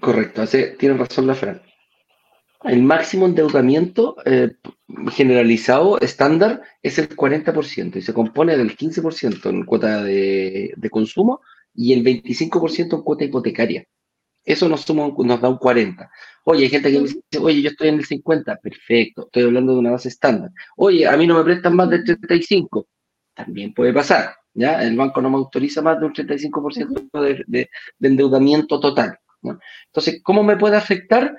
[0.00, 1.60] Correcto, Hace, tiene razón la Fran.
[2.64, 4.52] El máximo endeudamiento eh,
[5.12, 11.40] generalizado, estándar, es el 40% y se compone del 15% en cuota de, de, consumo
[11.72, 13.84] y el 25% en cuota hipotecaria.
[14.44, 16.10] Eso nos, nos da un 40.
[16.44, 18.56] Oye, hay gente que me dice, oye, yo estoy en el 50.
[18.56, 20.50] Perfecto, estoy hablando de una base estándar.
[20.76, 22.88] Oye, a mí no me prestan más del 35.
[23.34, 24.34] También puede pasar.
[24.54, 24.82] ¿ya?
[24.82, 29.18] El banco no me autoriza más de un 35% de, de, de, endeudamiento total.
[29.42, 31.36] Entonces, ¿cómo me puede afectar?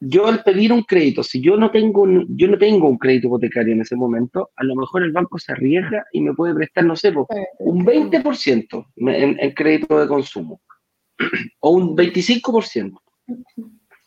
[0.00, 3.26] Yo al pedir un crédito, si yo no tengo un, yo no tengo un crédito
[3.28, 6.84] hipotecario en ese momento, a lo mejor el banco se arriesga y me puede prestar,
[6.84, 7.12] no sé,
[7.58, 10.60] un 20% en, en crédito de consumo
[11.60, 12.98] o un 25%,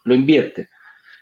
[0.05, 0.67] lo invierte.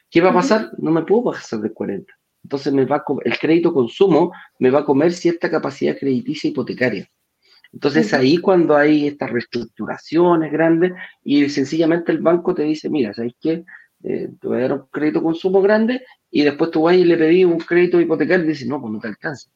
[0.09, 0.69] ¿Qué va a pasar?
[0.77, 2.13] No me puedo pasar de 40.
[2.43, 7.07] Entonces me va el crédito consumo me va a comer cierta capacidad crediticia hipotecaria.
[7.73, 13.33] Entonces ahí cuando hay estas reestructuraciones grandes y sencillamente el banco te dice, mira, ¿sabes
[13.39, 13.63] qué?
[14.03, 17.17] Eh, te voy a dar un crédito consumo grande y después tú vas y le
[17.17, 19.49] pedís un crédito hipotecario y dices, no, pues no te alcanza.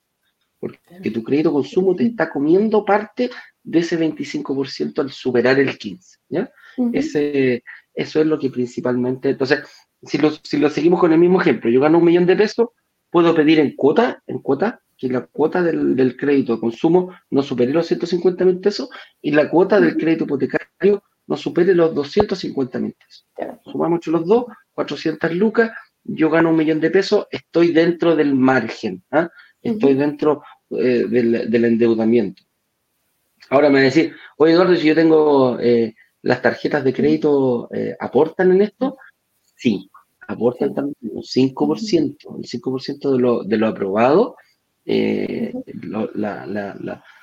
[0.59, 3.29] Porque tu crédito consumo te está comiendo parte
[3.63, 6.19] de ese 25% al superar el 15%.
[6.29, 6.49] ¿ya?
[6.93, 9.29] ese, eso es lo que principalmente...
[9.31, 9.59] Entonces,
[10.01, 12.69] si lo, si lo seguimos con el mismo ejemplo, yo gano un millón de pesos,
[13.15, 17.71] puedo pedir en cuota, en cuota, que la cuota del, crédito de consumo no supere
[17.71, 18.89] los 150 mil pesos
[19.21, 23.25] y la cuota del crédito hipotecario no supere los 250 mil pesos.
[23.63, 25.71] Sumamos los dos, 400 lucas,
[26.03, 29.29] yo gano un millón de pesos, estoy dentro del margen, ¿ah?
[29.61, 32.43] estoy dentro eh, del, endeudamiento.
[33.49, 37.69] Ahora me va a decir, oye Eduardo, si yo tengo eh, las tarjetas de crédito,
[37.73, 38.97] eh, ¿aportan en esto?
[39.55, 39.89] Sí,
[40.27, 44.35] aportan también un 5%, el 5% de lo, de lo aprobado,
[44.85, 45.51] la,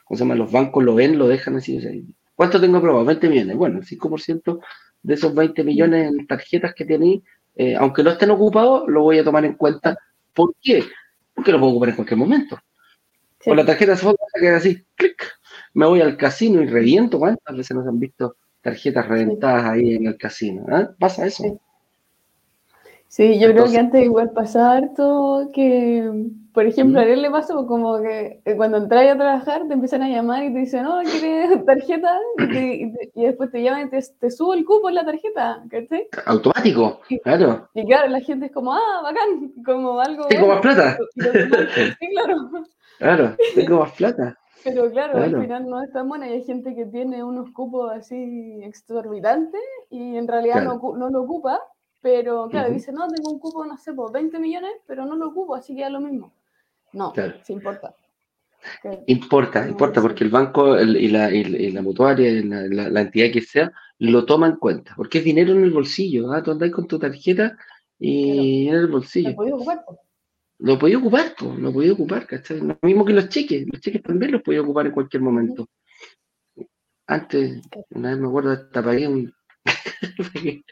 [0.04, 0.34] ¿cómo se llama?
[0.34, 2.06] Los bancos lo ven, lo dejan así.
[2.34, 3.04] ¿Cuánto tengo aprobado?
[3.04, 3.56] 20 millones.
[3.56, 4.60] Bueno, el 5%
[5.02, 7.22] de esos 20 millones en tarjetas que tenéis,
[7.78, 9.96] aunque no estén ocupados, lo voy a tomar en cuenta.
[10.32, 10.84] ¿Por qué?
[11.34, 12.58] Porque lo puedo ocupar en cualquier momento.
[13.44, 14.06] Con la tarjeta se
[14.38, 15.24] queda así, clic,
[15.74, 17.18] me voy al casino y reviento.
[17.18, 20.64] ¿Cuántas veces nos han visto tarjetas reventadas ahí en el casino?
[20.78, 20.88] ¿eh?
[20.98, 21.42] Pasa eso.
[21.42, 21.52] Sí,
[23.18, 26.10] yo creo que antes igual pasaba harto que,
[26.54, 30.02] por ejemplo, a él le pasó como que eh, cuando entras a trabajar te empiezan
[30.02, 32.18] a llamar y te dicen, no, ¿quieres tarjeta?
[32.38, 36.08] Y, después te llaman y te, te, subo el cupo en la tarjeta, ¿cachai?
[36.24, 37.68] Automático, claro.
[37.74, 40.26] Y claro, la gente es como, ah, bacán, como algo...
[40.28, 40.96] Tengo más plata.
[41.16, 42.50] sí, claro.
[42.98, 44.38] Claro, tengo más plata.
[44.64, 47.92] Pero claro, al final no es tan buena y hay gente que tiene unos cupos
[47.92, 51.60] así exorbitantes y en realidad no, no lo ocupa
[52.02, 55.28] pero claro, dice, no, tengo un cupo, no sé, por 20 millones, pero no lo
[55.28, 56.34] ocupo, así que es lo mismo.
[56.92, 57.94] No, sí importa.
[59.06, 63.72] importa, importa, porque el banco y, la, y, la, mutuaria, la, la, entidad que sea,
[63.98, 66.32] lo toma en cuenta, porque es dinero en el bolsillo.
[66.32, 66.42] ¿ah?
[66.42, 67.56] Tú andás con tu tarjeta
[68.00, 69.30] y en el bolsillo.
[69.30, 69.84] Lo podía ocupar.
[70.58, 72.60] Lo podía ocupar, lo podía ocupar, ¿cachai?
[72.60, 75.68] Lo mismo que los cheques, los cheques también los podía ocupar en cualquier momento.
[77.06, 79.32] Antes, una vez me acuerdo, hasta pagué un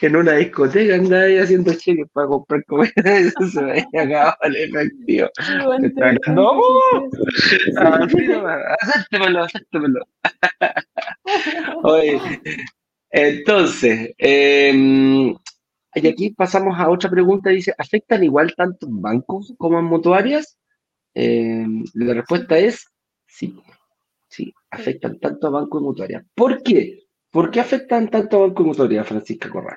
[0.00, 4.36] en una discoteca andaba ahí haciendo cheques para comprar comida eso se me había acabado
[4.42, 5.28] el efectivo.
[6.28, 6.60] ¡No!
[7.76, 10.06] Acéptemelo, acéptemelo.
[11.82, 12.20] Oye,
[13.10, 15.34] entonces, eh,
[15.94, 20.58] y aquí pasamos a otra pregunta, dice, ¿afectan igual tanto bancos como en mutuarias?
[21.14, 22.86] Eh, la respuesta es
[23.26, 23.56] sí,
[24.28, 26.24] sí, afectan tanto a bancos y mutuarias.
[26.34, 27.03] ¿Por qué?
[27.34, 29.76] ¿Por qué afectan tanto a Banco Francisca Corral?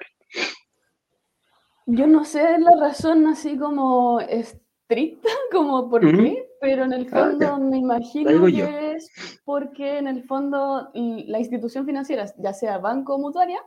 [1.87, 7.17] Yo no sé la razón así como estricta, como por qué, pero en el ah,
[7.19, 13.15] fondo me imagino que es porque en el fondo la institución financiera, ya sea banco
[13.15, 13.59] o mutuaria,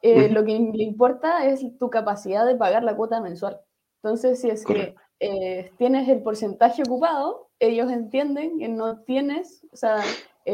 [0.00, 3.60] eh, lo que le importa es tu capacidad de pagar la cuota mensual.
[4.02, 9.76] Entonces, si es que eh, tienes el porcentaje ocupado, ellos entienden que no tienes, o
[9.76, 9.98] sea,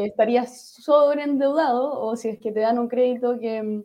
[0.03, 3.83] estarías sobreendeudado o si es que te dan un crédito que mm,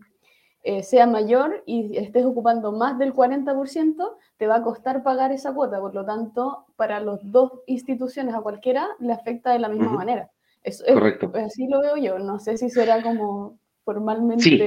[0.62, 5.54] eh, sea mayor y estés ocupando más del 40%, te va a costar pagar esa
[5.54, 5.80] cuota.
[5.80, 10.30] Por lo tanto, para las dos instituciones, a cualquiera, le afecta de la misma manera.
[10.62, 11.32] Eso, Correcto.
[11.34, 12.18] así lo veo yo.
[12.18, 14.42] No sé si será como formalmente.
[14.42, 14.60] Sí,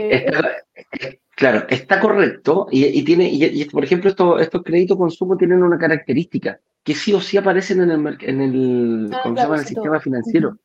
[1.36, 2.68] claro, está correcto.
[2.72, 7.22] Y, tiene, y, por ejemplo, estos, estos créditos consumo tienen una característica que sí o
[7.22, 9.56] sí aparecen en el, en el, ah, se llama?
[9.58, 10.58] el sistema financiero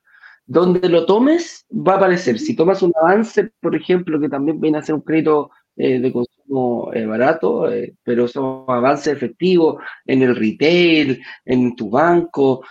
[0.49, 2.39] donde lo tomes va a aparecer.
[2.39, 6.11] Si tomas un avance, por ejemplo, que también viene a ser un crédito eh, de
[6.11, 12.65] consumo eh, barato, eh, pero son avances efectivos en el retail, en tu banco,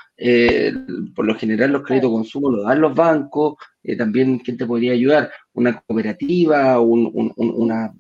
[1.16, 3.56] por lo general los créditos de consumo los dan los bancos,
[3.96, 5.32] también, ¿quién te podría ayudar?
[5.54, 7.94] Una cooperativa, un, una,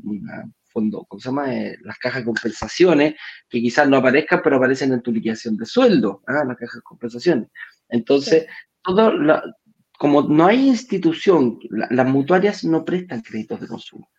[0.65, 1.47] fondo, ¿cómo se llama?
[1.83, 3.15] las cajas de compensaciones,
[3.47, 6.43] que quizás no aparezcan, pero aparecen en tu liquidación de sueldo, ¿ah?
[6.45, 7.49] las cajas de compensaciones.
[7.87, 8.47] Entonces,
[8.83, 9.13] todo
[9.97, 14.09] como no hay institución, las mutuarias no prestan créditos de consumo,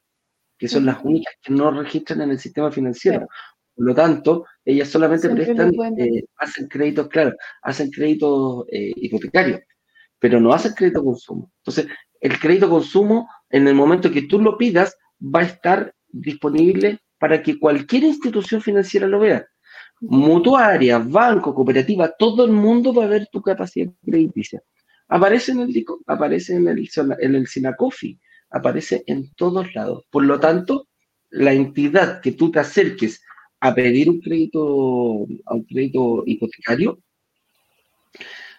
[0.58, 3.28] que son las únicas que no registran en el sistema financiero.
[3.74, 9.60] Por lo tanto, ellas solamente prestan, eh, hacen créditos, claro, hacen créditos eh, hipotecarios,
[10.18, 11.52] pero no hacen crédito de consumo.
[11.58, 11.86] Entonces,
[12.20, 17.40] el crédito consumo, en el momento que tú lo pidas, va a estar disponible para
[17.40, 19.46] que cualquier institución financiera lo vea.
[20.00, 24.60] Mutuaria, banco, cooperativa, todo el mundo va a ver tu capacidad crediticia.
[25.08, 26.88] Aparece en el DICO, aparece en el,
[27.20, 28.18] en SINACOFI,
[28.50, 30.04] aparece en todos lados.
[30.10, 30.88] Por lo tanto,
[31.30, 33.22] la entidad que tú te acerques
[33.60, 36.98] a pedir un crédito, a un crédito hipotecario,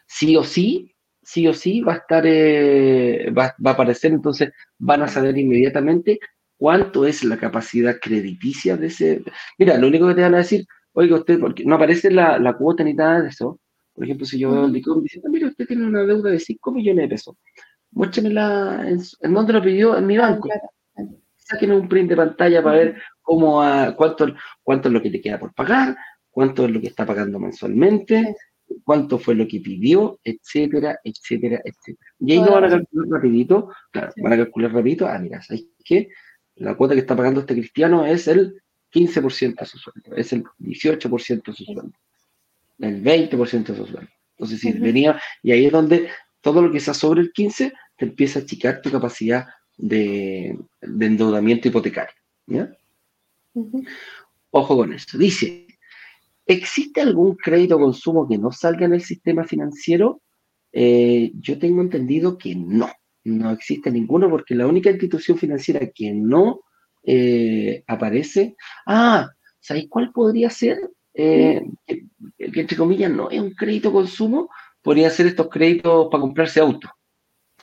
[0.08, 0.94] sí o sí
[1.30, 6.20] sí o sí va a estar, eh, va, a aparecer, entonces van a saber inmediatamente
[6.58, 9.24] cuánto es la capacidad crediticia de ese.
[9.60, 12.84] Mira, lo único que te van a decir, oiga, usted, porque no aparece la, cuota
[12.84, 13.60] ni nada de eso.
[14.00, 16.72] Por ejemplo, si yo veo el DICOM diciendo, mira, usted tiene una deuda de 5
[16.72, 17.36] millones de pesos,
[17.92, 19.98] muéstremela, en, ¿en dónde lo pidió?
[19.98, 20.48] En mi ah, banco.
[21.36, 24.28] Saquen un print de pantalla para ver cómo, a, cuánto,
[24.64, 25.98] cuánto es lo que te queda por pagar,
[26.30, 28.38] cuánto es lo que está pagando mensualmente,
[28.86, 32.10] cuánto fue lo que pidió, etcétera, etcétera, etcétera.
[32.20, 35.68] Y ahí lo van a calcular rapidito, claro, van a calcular rapidito, ah, mira, ¿sabes
[35.84, 36.08] qué?
[36.56, 38.62] La cuota que está pagando este cristiano es el
[38.94, 41.92] 15% de su sueldo, es el 18% de su sueldo,
[42.80, 44.02] el 20% de sueldo.
[44.38, 46.10] Entonces, si venía, y ahí es donde
[46.42, 51.68] todo lo que está sobre el 15 te empieza a achicar tu capacidad de, endeudamiento
[51.68, 52.16] hipotecario.
[54.52, 55.18] Ojo con esto.
[55.18, 55.68] Dice,
[56.50, 60.24] ¿Existe algún crédito consumo que no salga en el sistema financiero?
[60.72, 62.90] Eh, yo tengo entendido que no,
[63.24, 66.62] no existe ninguno porque la única institución financiera que no
[67.04, 68.56] eh, aparece,
[68.88, 70.80] ah, ¿sabéis cuál podría ser?
[71.22, 74.50] Eh, que, entre comillas no es un crédito consumo,
[74.82, 76.90] podría ser estos créditos para comprarse auto.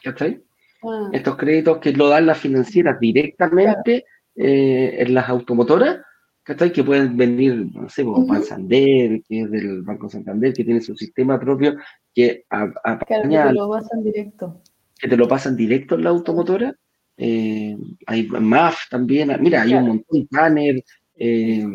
[0.02, 0.42] ¿Cachai?
[0.82, 1.08] Ah.
[1.12, 6.00] Estos créditos que lo dan las financieras directamente en las automotoras
[6.46, 6.72] ¿cachai?
[6.72, 10.96] Que pueden venir, no sé, como Santander, que es del Banco Santander, que tiene su
[10.96, 11.76] sistema propio,
[12.14, 14.62] que a, que te lo pasan directo.
[14.96, 16.74] Que te lo pasan directo en la automotora.
[17.16, 20.84] Eh, hay MAF también, mira, hay un montón, Tanner,
[21.16, 21.66] eh,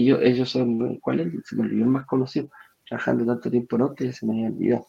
[0.00, 1.28] ellos, ellos son, ¿cuál es?
[1.48, 2.50] Se me olvidó el más conocido,
[2.86, 4.86] trabajando tanto tiempo en otro, se me había olvidado.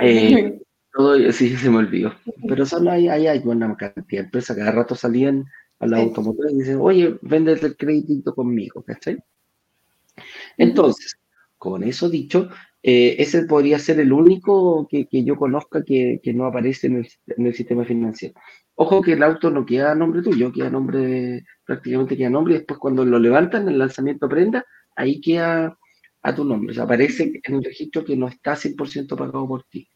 [0.00, 0.60] Eh,
[0.92, 2.12] todo, sí, se me olvidó.
[2.48, 5.44] Pero solo hay, hay, hay una cantidad de empresas, cada rato salían
[5.78, 9.18] a la automotora y dicen, oye, vende el crédito conmigo, ¿cachai?
[10.58, 11.16] Entonces,
[11.56, 12.50] con eso dicho,
[12.82, 17.06] eh, ese podría ser el único que, yo conozca que, no aparece en
[17.46, 18.34] el, sistema financiero.
[18.74, 22.30] Ojo que el auto no queda a nombre tuyo, queda a nombre, prácticamente queda a
[22.30, 24.64] nombre, y después cuando lo levantan, el lanzamiento prenda,
[24.96, 25.76] ahí queda
[26.22, 26.72] a tu nombre.
[26.72, 29.88] O sea, aparece en el registro que no está 100% pagado por ti.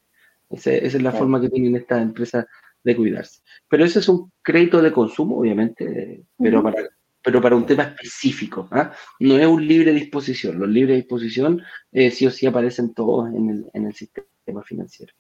[0.51, 2.47] esa es la forma que tienen estas empresas
[2.83, 3.41] de cuidarse.
[3.69, 6.83] Pero ese es un crédito de consumo, obviamente, pero, para,
[7.25, 8.69] pero para un tema específico.
[8.71, 8.93] ¿ah?
[9.19, 10.59] No es un libre disposición.
[10.59, 15.13] Los libres disposición eh, sí o sí aparecen todos en el, en el sistema financiero.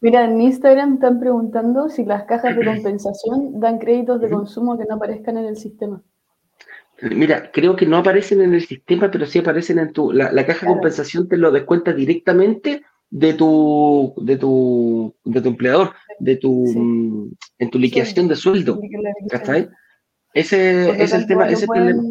[0.00, 4.84] Mira, en Instagram están preguntando si las cajas de compensación dan créditos de consumo que
[4.84, 6.00] no aparezcan en el sistema.
[7.02, 10.12] Mira, creo que no aparecen en el sistema, pero sí aparecen en tu.
[10.12, 15.94] La, caja de compensación te lo descuenta directamente de tu, de tu, de tu empleador,
[16.18, 18.78] de tu, en tu liquidación de sueldo.
[20.32, 22.02] Ese es el tema, ese problema.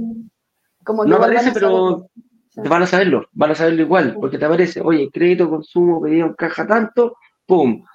[1.06, 2.10] no aparece, pero
[2.54, 6.28] te van a saberlo, van a saberlo igual, porque te aparece, oye, crédito, consumo, pedido
[6.28, 7.86] en caja tanto, pum,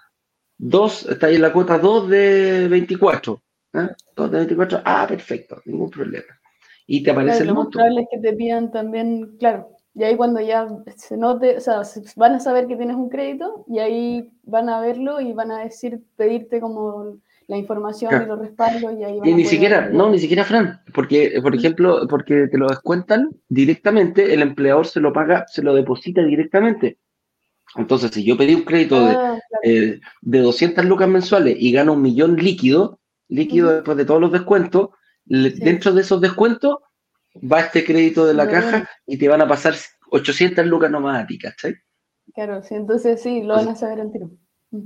[0.57, 3.43] dos, está ahí en la cuota 2 de 24.
[3.75, 3.89] ¿eh?
[4.17, 6.41] 2 de 24, ah, perfecto, ningún problema.
[6.87, 7.79] Y te aparece el monto.
[7.79, 11.83] Lo es que te pidan también, claro, y ahí cuando ya se note, o sea,
[12.17, 15.61] van a saber que tienes un crédito y ahí van a verlo y van a
[15.61, 20.19] decir, pedirte como la información y los respaldos y ahí Y ni siquiera, no, ni
[20.19, 25.45] siquiera Fran, porque, por ejemplo, porque te lo descuentan directamente, el empleador se lo paga,
[25.49, 26.99] se lo deposita directamente.
[27.77, 31.95] Entonces, si yo pedí un crédito de, ah, eh, de 200 lucas mensuales y gano
[31.95, 34.91] un millón líquido, líquido después de todos los descuentos,
[35.25, 36.79] dentro de esos descuentos
[37.41, 39.75] va este crédito de la caja y te van a pasar
[40.11, 41.75] 800 lucas nomás a ti, ¿cachai?
[42.35, 44.27] Claro, sí, entonces sí, lo van a saber en tiro.
[44.27, 44.44] Mm.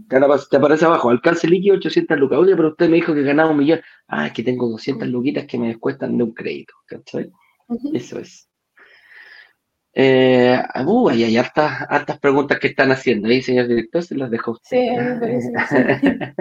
[0.09, 2.39] Te aparece abajo, alcance líquido 800 lucas.
[2.39, 3.81] Oye, pero usted me dijo que ganaba un millón.
[4.07, 5.11] Ah, es que tengo 200 mm.
[5.11, 7.31] luquitas que me descuestan de un crédito, ¿cachai?
[7.93, 8.49] Eso es.
[9.95, 14.53] Eh, uh, hay hartas, hartas preguntas que están haciendo ahí, señor director, se las dejo
[14.53, 14.77] a usted.
[14.77, 15.53] Sí, me parece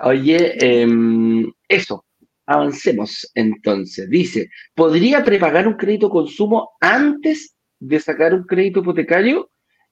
[0.00, 2.04] Oye, em, eso,
[2.46, 4.08] Avancemos entonces.
[4.08, 9.50] Dice, ¿podría prepagar un crédito consumo antes de sacar un crédito hipotecario?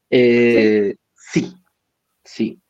[0.08, 0.98] Eh, sí.
[2.24, 2.60] Sí.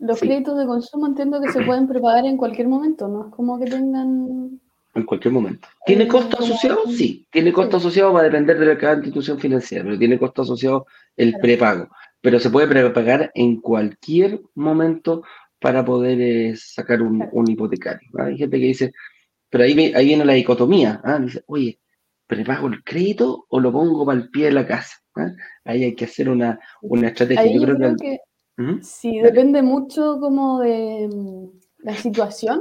[0.00, 3.58] Los créditos de consumo entiendo que se pueden prepagar en cualquier momento, no es como
[3.58, 4.60] que tengan...
[4.94, 5.68] En cualquier momento.
[5.84, 6.78] ¿Tiene eh, costo asociado?
[6.88, 7.26] Sí.
[7.30, 10.86] Tiene costo asociado, va a depender de cada institución financiera, pero tiene costo asociado
[11.16, 11.88] el prepago.
[12.22, 15.22] Pero se puede prepagar en cualquier momento
[15.60, 18.08] para poder eh, sacar un, hipotecario.
[18.18, 18.92] Hay gente que dice,
[19.50, 21.00] pero ahí, ahí viene la dicotomía.
[21.04, 21.18] ¿ah?
[21.18, 21.78] Dice, oye,
[22.26, 24.96] ¿prepago el crédito o lo pongo para el pie de la casa?
[25.16, 25.32] ¿ah?
[25.66, 27.52] Ahí hay que hacer una, estrategia.
[27.52, 28.20] yo creo, que,
[28.56, 28.82] ¿Mm?
[28.82, 31.46] sí, depende mucho como de mm,
[31.78, 32.60] la situación.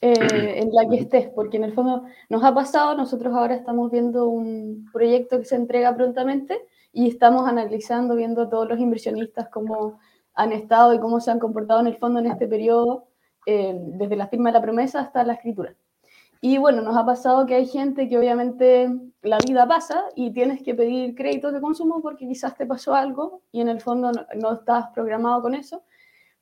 [0.00, 0.12] eh,
[0.62, 4.28] en la que estés, porque en el fondo nos ha pasado, nosotros ahora estamos viendo
[4.28, 6.60] un proyecto que se entrega prontamente
[6.92, 9.98] y estamos analizando, viendo todos los inversionistas cómo
[10.34, 13.08] han estado y cómo se han comportado en el fondo en este periodo,
[13.46, 15.74] eh, desde la firma de la promesa hasta la escritura.
[16.40, 18.90] Y bueno, nos ha pasado que hay gente que obviamente
[19.22, 23.42] la vida pasa y tienes que pedir créditos de consumo porque quizás te pasó algo
[23.52, 25.82] y en el fondo no, estás programado con eso.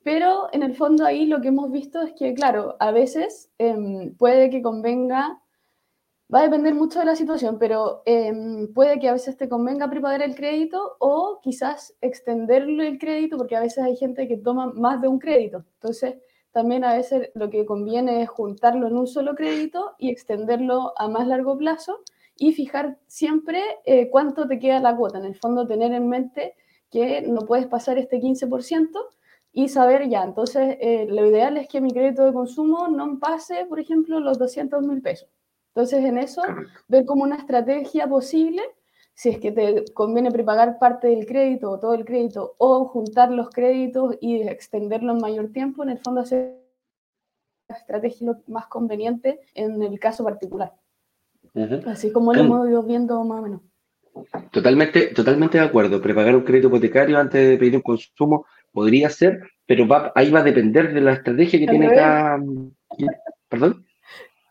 [0.03, 4.15] Pero en el fondo ahí lo que hemos visto es que, claro, a veces em,
[4.15, 5.41] puede que convenga,
[6.33, 9.89] va a depender mucho de la situación, pero em, puede que a veces te convenga
[9.89, 14.71] prepagar el crédito o quizás extenderle el crédito, porque a veces hay gente que toma
[14.73, 15.65] más de un crédito.
[15.75, 16.15] Entonces,
[16.55, 21.09] también a veces lo que conviene es juntarlo en un solo crédito y extenderlo a
[21.09, 21.99] más largo plazo
[22.37, 25.17] y fijar siempre eh, cuánto te queda la cuota.
[25.17, 26.55] En el fondo, tener en mente
[26.89, 28.87] que no puedes pasar este 15%
[29.51, 33.65] y saber ya, entonces eh, lo ideal es que mi crédito de consumo no pase,
[33.65, 35.27] por ejemplo, los 200 mil pesos.
[35.73, 36.41] Entonces en eso,
[36.87, 38.61] ver como una estrategia posible,
[39.15, 43.31] si es que te conviene prepagar parte del crédito o todo el crédito, o juntar
[43.31, 46.57] los créditos y extenderlo en mayor tiempo, en el fondo hacer
[47.69, 50.73] la estrategia más conveniente en el caso particular.
[51.87, 53.61] Así como lo hemos ido viendo más o menos.
[54.51, 56.01] Totalmente, totalmente de acuerdo.
[56.01, 60.41] Prepagar un crédito hipotecario antes de pedir un consumo podría ser, pero va, ahí va
[60.41, 62.37] a depender de la estrategia que tiene cada...
[63.47, 63.85] ¿Perdón?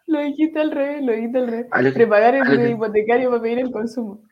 [0.06, 1.94] Lo dijiste al revés, lo dijiste al revés.
[1.94, 4.22] Prepagar el hipotecario para pedir el consumo.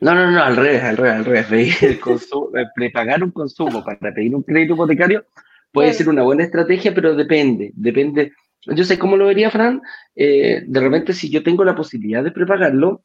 [0.00, 1.46] No, no, no, al revés, al revés, al revés.
[1.50, 5.24] Pedir el consumo, eh, prepagar un consumo para pedir un crédito hipotecario
[5.72, 8.32] puede ser una buena estrategia, pero depende, depende.
[8.62, 9.80] Yo sé cómo lo vería, Fran.
[10.14, 13.04] Eh, de repente, si yo tengo la posibilidad de prepagarlo,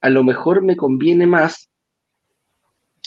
[0.00, 1.70] a lo mejor me conviene más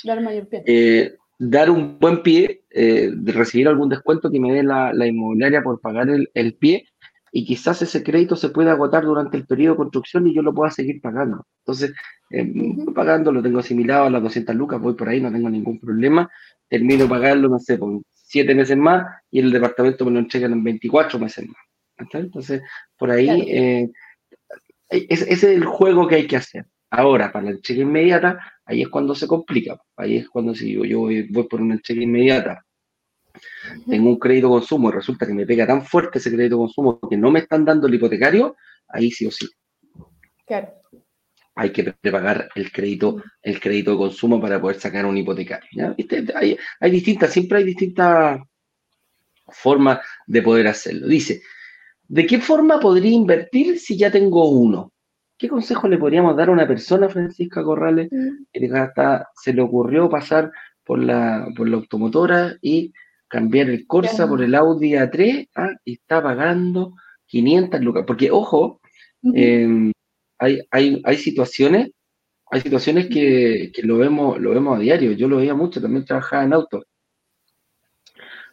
[0.04, 0.64] dar mayor pie.
[0.66, 5.62] Eh, dar un buen pie, eh, de recibir algún descuento que me dé la, inmobiliaria
[5.62, 6.88] por pagar el, pie
[7.32, 10.54] y quizás ese crédito se pueda agotar durante el periodo de construcción y yo lo
[10.54, 11.46] pueda seguir pagando.
[11.60, 11.94] Entonces,
[12.30, 12.46] eh,
[12.94, 16.30] pagando, lo tengo asimilado a las 200 lucas, voy por ahí, no tengo ningún problema,
[16.68, 20.64] termino pagando, no sé, por 7 meses más y el departamento me lo entregan en
[20.64, 21.58] 24 meses más.
[22.14, 22.62] Entonces,
[22.98, 23.92] por ahí, eh,
[24.90, 26.66] ese es el juego que hay que hacer.
[26.90, 29.80] Ahora, para la entrega inmediata, ahí es cuando se complica.
[29.96, 32.66] Ahí es cuando si yo, voy, por una entrega inmediata,
[33.88, 37.18] tengo un crédito consumo y resulta que me pega tan fuerte ese crédito consumo que
[37.18, 38.56] no me están dando el hipotecario,
[38.88, 39.48] ahí sí o sí.
[40.46, 40.74] Claro.
[41.56, 45.96] Hay que prepagar el crédito, el crédito de consumo para poder sacar un hipotecario.
[46.36, 48.40] Hay, hay distintas, siempre hay distintas
[49.48, 51.08] formas de poder hacerlo.
[51.08, 51.42] Dice,
[52.08, 54.94] ¿de qué forma podría invertir si ya tengo uno?
[55.38, 58.44] ¿Qué consejo le podríamos dar a una persona, Francisca Corrales, mm.
[58.54, 60.52] que hasta se le ocurrió pasar
[60.84, 62.94] por la, por la automotora y
[63.32, 65.70] cambiar el Corsa por el Audi A3 ¿ah?
[65.86, 66.94] y está pagando
[67.28, 68.04] 500 lucas?
[68.06, 68.82] Porque, ojo,
[69.24, 69.92] em,
[70.40, 71.92] hay, hay, hay, situaciones,
[72.52, 75.14] hay situaciones que, que, lo, vemos, lo vemos a diario.
[75.14, 76.84] Yo lo veía mucho, también trabajaba en auto.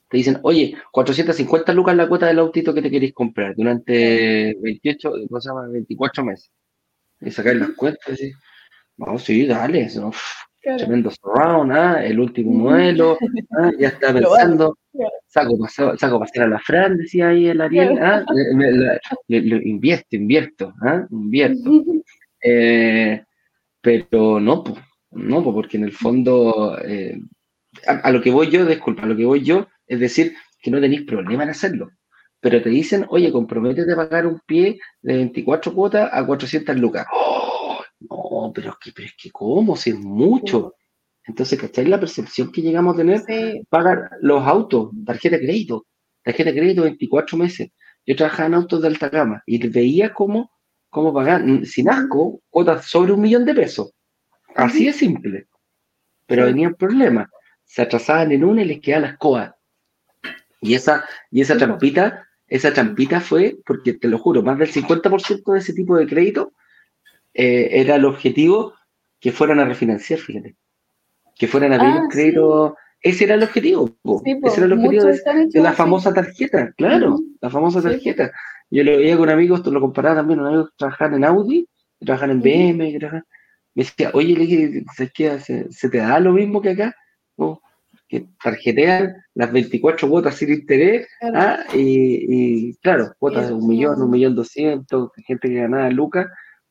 [0.08, 5.10] Te dicen, oye, 450 lucas la cuota del autito que te queréis comprar durante 28,
[5.28, 5.68] ¿cómo se llama?
[5.68, 6.50] 24 meses
[7.20, 8.32] y sacar las cuentas y
[8.96, 9.88] vamos, sí, dale,
[10.76, 12.04] tremendo surround, ¿ah?
[12.04, 13.18] el último modelo,
[13.58, 13.70] ¿ah?
[13.78, 14.78] ya está pensando,
[15.26, 15.56] saco,
[15.96, 18.24] saco pasar a la Fran, decía ahí el Ariel, ¿ah?
[19.28, 21.06] invierto, invierto, ¿ah?
[21.10, 21.84] invierto.
[22.42, 23.22] Eh,
[23.80, 24.64] pero no,
[25.12, 27.18] no, porque en el fondo, eh,
[27.86, 30.80] a, lo que voy yo, disculpa, a lo que voy yo, es decir, que no
[30.80, 31.90] tenéis problema en hacerlo
[32.40, 37.04] pero te dicen, oye, comprométete a pagar un pie de 24 cuotas a 400 lucas.
[37.12, 37.57] ¡Oh!
[38.00, 39.76] No, pero es que, pero es que ¿cómo?
[39.76, 40.74] Si es mucho.
[41.24, 43.22] Entonces, ¿cacháis la percepción que llegamos a tener?
[43.68, 45.86] Pagar los autos, tarjeta de crédito,
[46.22, 47.70] tarjeta de crédito 24 meses.
[48.06, 50.50] Yo trabajaba en autos de alta gama y veía cómo,
[50.88, 53.92] cómo pagar, sin asco, cuotas sobre un millón de pesos.
[54.54, 55.48] Así de simple.
[56.26, 57.28] Pero venía el problema.
[57.64, 59.52] Se atrasaban en una y les quedaban las coas.
[60.60, 65.52] Y esa, y esa trampita esa trampita fue, porque te lo juro, más del 50%
[65.52, 66.52] de ese tipo de crédito
[67.38, 68.74] eh, era el objetivo
[69.20, 70.56] que fueran a refinanciar, fíjate.
[71.36, 72.76] Que fueran a pedir ah, un crédito.
[73.00, 73.96] Ese era el objetivo.
[74.44, 78.32] ese era el objetivo de, la famosa tarjeta, claro, la famosa tarjeta.
[78.70, 81.68] Yo lo veía con amigos, lo comparaba también, un amigo que trabajaban en Audi,
[82.00, 83.22] que trabajan en BM, que me
[83.74, 86.96] decía, oye, ¿se, se, se te da lo mismo que acá?
[88.08, 91.58] que tarjetean las 24 cuotas sin interés, ¿ah?
[91.74, 96.26] y, claro, cuotas de un millón, un millón doscientos, gente que ganaba lucas,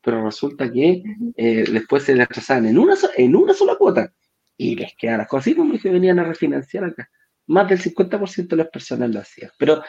[0.08, 1.02] pero resulta que
[1.36, 4.10] eh, después se las trazaban en una, en una sola cuota
[4.56, 7.10] y les quedaban las cosas así como que venían a refinanciar acá.
[7.48, 9.50] Más del 50% de las personas lo hacían.
[9.58, 9.82] Pero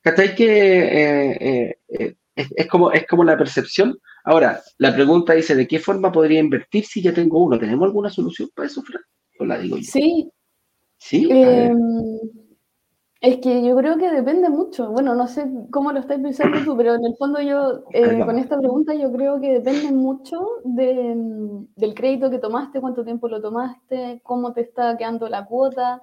[0.00, 0.34] ¿Cachai?
[0.36, 3.98] Que eh, eh, es, como, es como la percepción.
[4.24, 7.58] Ahora, la pregunta dice, ¿de qué forma podría invertir si ya tengo uno?
[7.58, 9.02] ¿Tenemos alguna solución para eso, Fran?
[9.40, 9.82] ¿O la digo yo?
[9.82, 10.30] Sí.
[10.98, 11.28] ¿Sí?
[13.24, 14.90] Es que yo creo que depende mucho.
[14.90, 18.38] Bueno, no sé cómo lo estáis pensando tú, pero en el fondo yo, eh, con
[18.38, 21.14] esta pregunta, yo creo que depende mucho de,
[21.74, 26.02] del crédito que tomaste, cuánto tiempo lo tomaste, cómo te está quedando la cuota.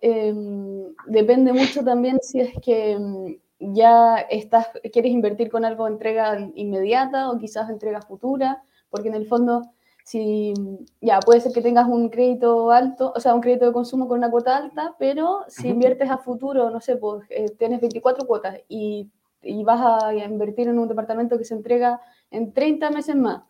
[0.00, 5.92] Em, depende mucho también si es que em, ya estás, quieres invertir con algo de
[5.92, 9.62] entrega inmediata o quizás entrega futura, porque en el fondo,
[10.06, 10.54] si
[11.00, 14.18] ya puede ser que tengas un crédito alto, o sea, un crédito de consumo con
[14.18, 18.60] una cuota alta, pero si inviertes a futuro, no sé, pues eh, tienes 24 cuotas
[18.68, 19.10] y,
[19.42, 22.00] y, vas a invertir en un departamento que se entrega
[22.30, 23.42] en 30 meses más.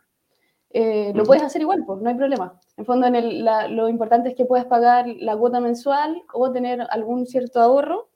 [0.71, 2.59] Eh, lo puedes hacer igual, pues no hay problema.
[2.79, 3.47] En fondo, en el,
[3.77, 8.09] lo importante es que puedas pagar la cuota mensual o tener algún cierto ahorro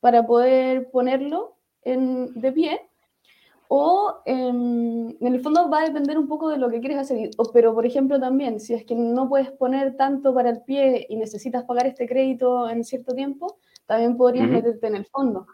[0.00, 2.80] para poder ponerlo en, de pie.
[3.74, 7.30] O en, en, el fondo va a depender un poco de lo que quieres hacer.
[7.54, 11.16] Pero, por ejemplo, también, si es que no puedes poner tanto para el pie y
[11.16, 13.56] necesitas pagar este crédito en cierto tiempo,
[13.86, 15.46] también podrías meterte en el fondo.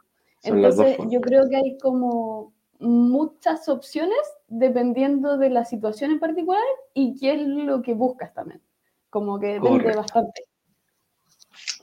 [0.42, 6.64] Entonces, yo creo que hay como muchas opciones dependiendo de la situación en particular
[6.94, 8.60] y qué es lo que buscas también.
[9.10, 10.42] Como que depende bastante.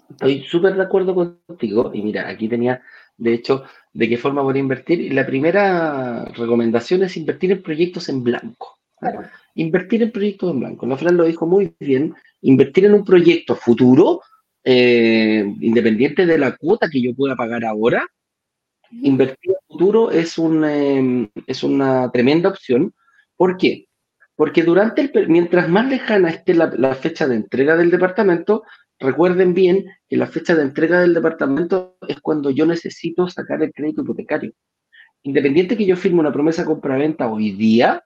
[0.09, 1.91] Estoy súper de acuerdo contigo.
[1.93, 2.81] Y mira, aquí tenía,
[3.15, 3.63] de hecho,
[3.95, 4.99] de qué forma voy a invertir.
[4.99, 8.77] Y la primera recomendación es invertir en proyectos en blanco.
[9.01, 9.31] ¿ah?
[9.55, 10.85] Invertir en proyectos en blanco.
[10.85, 12.13] No, Fran lo dijo muy bien.
[12.41, 14.21] Invertir en un proyecto futuro,
[14.65, 18.05] eh, independiente de la cuota que yo pueda pagar ahora,
[18.91, 22.93] invertir en futuro es, un, em, es una tremenda opción.
[23.37, 23.87] ¿Por qué?
[24.35, 28.63] Porque durante el, mientras más lejana esté la fecha de entrega del departamento,
[28.99, 33.73] Recuerden bien que la fecha de entrega del departamento es cuando yo necesito sacar el
[33.73, 34.53] crédito hipotecario.
[35.23, 38.03] Independiente que yo firme una promesa compra-venta hoy día,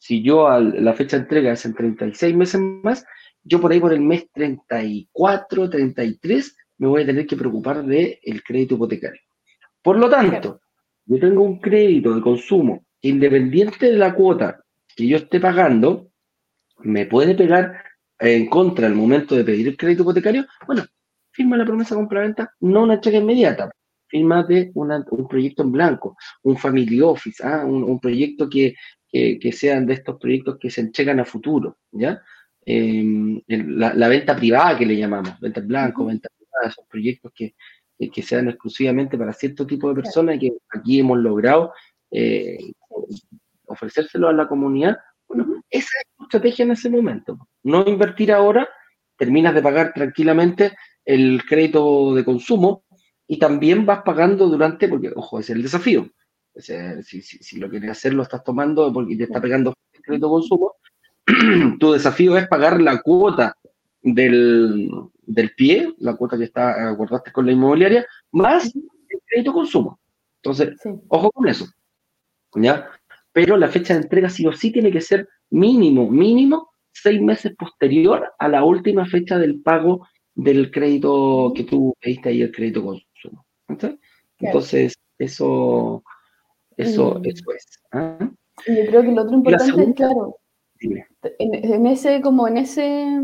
[0.00, 3.04] si yo la fecha de entrega es en 36 meses más,
[3.44, 8.18] yo por ahí por el mes 34, 33 me voy a tener que preocupar del
[8.22, 9.20] el crédito hipotecario.
[9.82, 10.60] Por lo tanto,
[11.04, 14.64] yo tengo un crédito de consumo que independiente de la cuota
[14.96, 16.10] que yo esté pagando,
[16.78, 17.85] me puede pegar
[18.18, 20.84] en contra al momento de pedir el crédito hipotecario, bueno,
[21.30, 23.70] firma la promesa de compra-venta, no una cheque inmediata,
[24.08, 27.64] firma de un proyecto en blanco, un family office, ¿ah?
[27.64, 28.74] un, proyecto que,
[29.10, 32.22] que, sean de estos proyectos que se entregan a futuro, ¿ya?
[32.64, 37.54] Em, la, venta privada que le llamamos, venta en blanco, venta privada, son proyectos que,
[37.98, 41.72] que, sean exclusivamente para cierto tipo de personas y que aquí hemos logrado
[42.10, 42.58] eh,
[43.66, 44.98] ofrecérselo a la comunidad
[45.28, 47.48] bueno, esa es tu estrategia en ese momento.
[47.62, 48.68] No invertir ahora,
[49.16, 52.84] terminas de pagar tranquilamente el crédito de consumo
[53.26, 56.08] y también vas pagando durante, porque, ojo, ese es el desafío.
[56.54, 60.74] si, lo quieres hacer, lo estás tomando porque te está pegando el crédito de consumo,
[61.80, 63.56] tu desafío es pagar la cuota
[64.02, 65.10] del,
[65.56, 70.00] pie, la cuota que está, acordaste con la inmobiliaria, más el crédito de consumo.
[70.42, 71.66] Entonces, ojo con eso.
[72.54, 72.88] ¿Ya?
[73.36, 77.54] Pero la fecha de entrega sí o sí tiene que ser mínimo, mínimo seis meses
[77.54, 82.82] posterior a la última fecha del pago del crédito que tú pediste ahí, el crédito
[82.82, 83.44] consumo.
[84.38, 86.02] Entonces, eso,
[86.78, 87.26] eso, mm.
[87.26, 87.66] eso es.
[87.92, 88.30] ¿ah?
[88.66, 90.38] Yo creo que lo otro importante es, claro,
[91.38, 93.20] en, ese, como en ese,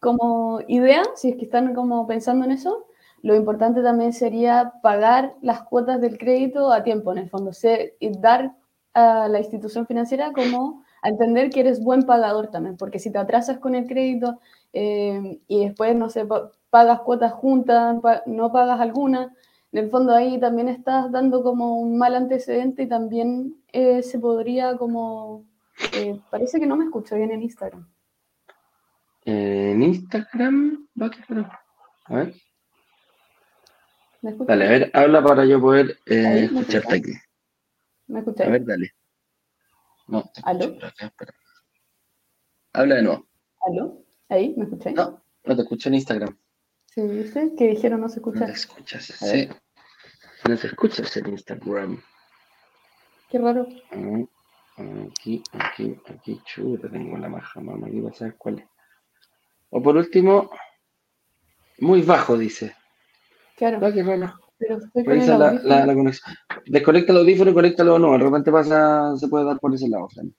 [0.00, 2.88] como idea, si es que están como pensando en eso,
[3.22, 7.52] lo importante también sería pagar las cuotas del crédito a tiempo, en el fondo,
[8.00, 8.56] y dar
[8.94, 13.18] a la institución financiera como a entender que eres buen pagador también, porque si te
[13.18, 14.38] atrasas con el crédito
[14.72, 16.26] eh, y después, no sé,
[16.70, 19.34] pagas cuotas juntas, no pagas alguna,
[19.72, 24.18] en el fondo ahí también estás dando como un mal antecedente y también eh, se
[24.18, 25.44] podría como...
[25.94, 27.88] Eh, parece que no me escucho bien en Instagram.
[29.24, 30.86] En Instagram,
[32.04, 32.34] a ver.
[34.20, 37.12] ¿Me Dale, a ver, habla para yo poder escucharte aquí.
[38.12, 38.48] ¿Me escucháis?
[38.48, 38.94] A ver, dale.
[40.08, 40.76] No, ¿Aló?
[42.74, 43.26] Habla de nuevo.
[43.66, 44.04] ¿Aló?
[44.28, 44.54] ¿Ahí?
[44.56, 44.94] ¿Me escucháis?
[44.94, 46.38] No, no te escucho en Instagram.
[46.86, 47.54] Sí, ¿viste?
[47.56, 48.40] Que dijeron no se escucha.
[48.40, 49.48] No te escuchas, sí.
[50.46, 52.02] No te escuchas en Instagram.
[53.30, 53.66] Qué raro.
[54.76, 58.66] Aquí, aquí, aquí, chuta, tengo la maja, mamá, aquí vas a ver cuál es.
[59.70, 60.50] O por último,
[61.78, 62.76] muy bajo, dice.
[63.56, 63.78] Claro.
[63.82, 64.38] Ah, qué raro.
[64.62, 66.36] Pero Revisa la, la, la, conexión.
[66.66, 68.12] Desconecta el audífono y conéctalo o no.
[68.12, 70.32] De repente pasa, se puede dar por ese lado, Fran.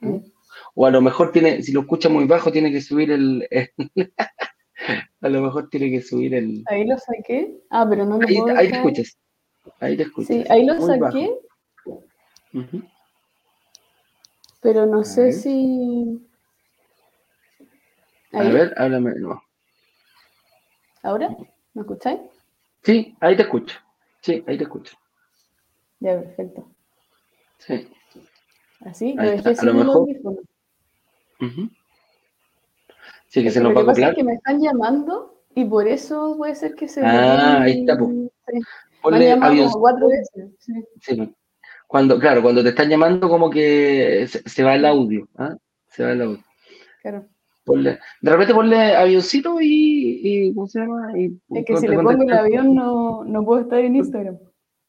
[0.00, 0.16] ¿Mm?
[0.74, 3.46] O a lo mejor tiene, si lo escucha muy bajo, tiene que subir el.
[5.20, 6.62] a lo mejor tiene que subir el.
[6.66, 7.54] Ahí lo saqué.
[7.70, 9.18] Ah, pero no lo ahí, puedo ahí te escuchas.
[9.80, 10.28] Ahí te escucho.
[10.28, 11.34] Sí, ahí lo saqué.
[14.62, 16.26] Pero no sé si.
[18.32, 19.42] A ver, háblame de nuevo.
[21.02, 21.36] ¿Ahora?
[21.74, 22.20] ¿Me escucháis?
[22.88, 23.78] Sí, ahí te escucho.
[24.22, 24.96] Sí, ahí te escucho.
[26.00, 26.66] Ya, perfecto.
[27.58, 27.86] Sí.
[28.80, 30.38] Así, lo dejé sin el audífono.
[33.26, 34.12] Sí, que se nos va a acoplar.
[34.12, 37.04] Es que me están llamando y por eso puede ser que se.
[37.04, 37.98] Ah, ahí está.
[37.98, 38.30] Pues.
[39.02, 39.70] Ponle avión.
[39.70, 40.48] cuatro veces.
[41.02, 41.34] Sí.
[41.86, 45.28] Cuando, claro, cuando te están llamando, como que se, va el audio.
[45.36, 45.54] ¿ah?
[45.88, 46.44] Se va el audio.
[47.02, 47.26] Claro.
[47.68, 51.12] Ponle, de repente ponle avioncito y, y, ¿cómo se llama?
[51.18, 54.38] Y, es que si le pongo el avión no, no puedo estar en Instagram.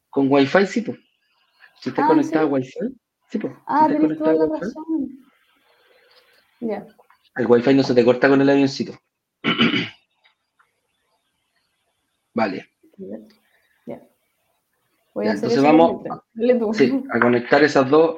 [0.09, 0.97] Con Wi-Fi sí, pues.
[1.81, 2.79] Si estás ah, conectado a Wi-Fi,
[3.29, 3.53] sí, pues.
[3.67, 5.09] Ah, si tenés toda la razón.
[6.61, 6.87] Ya.
[7.35, 8.93] El Wi-Fi no se te corta con el avioncito.
[12.33, 12.65] vale.
[15.13, 18.15] Voy a entonces vamos a conectar esas dos,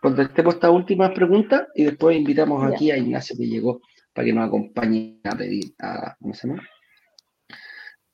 [0.00, 3.80] contestemos estas últimas preguntas y después invitamos aquí a Ignacio que llegó
[4.12, 6.68] para que nos acompañe a pedir, a, ¿cómo se llama?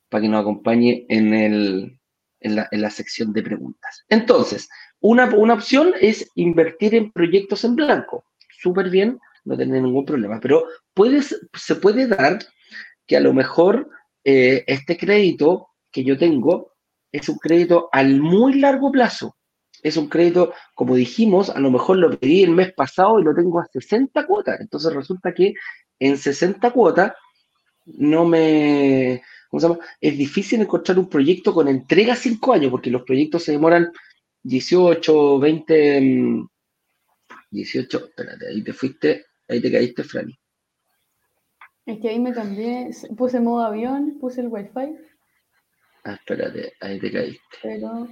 [0.09, 2.01] Para que nos acompañe en, el,
[2.40, 4.05] en, la, en la sección de preguntas.
[4.09, 4.68] Entonces,
[5.01, 8.24] una, una opción es invertir en proyectos en blanco.
[8.59, 10.40] Súper bien, no tener ningún problema.
[10.40, 12.38] Pero puedes, se puede dar
[13.07, 13.88] que a lo mejor
[14.24, 16.72] eh, este crédito que yo tengo
[17.12, 19.36] es un crédito al muy largo plazo.
[19.82, 23.34] Es un crédito, como dijimos, a lo mejor lo pedí el mes pasado y lo
[23.34, 24.61] tengo a 60 cuotas.
[24.61, 25.55] Entonces resulta que
[25.99, 27.12] en 60 cuotas
[27.86, 29.22] no me...
[29.49, 29.80] ¿Cómo se llama?
[30.01, 33.92] Es difícil encontrar un proyecto con entrega 5 años, porque los proyectos se demoran
[34.42, 36.47] 18, 20,
[37.51, 40.38] 18, espérate, ahí te fuiste, ahí te caíste, Franny.
[41.86, 44.97] Es que ahí me cambié, puse modo avión, puse el wifi.
[46.05, 47.40] Ah, espérate, ahí te caíste.
[47.62, 48.09] Pero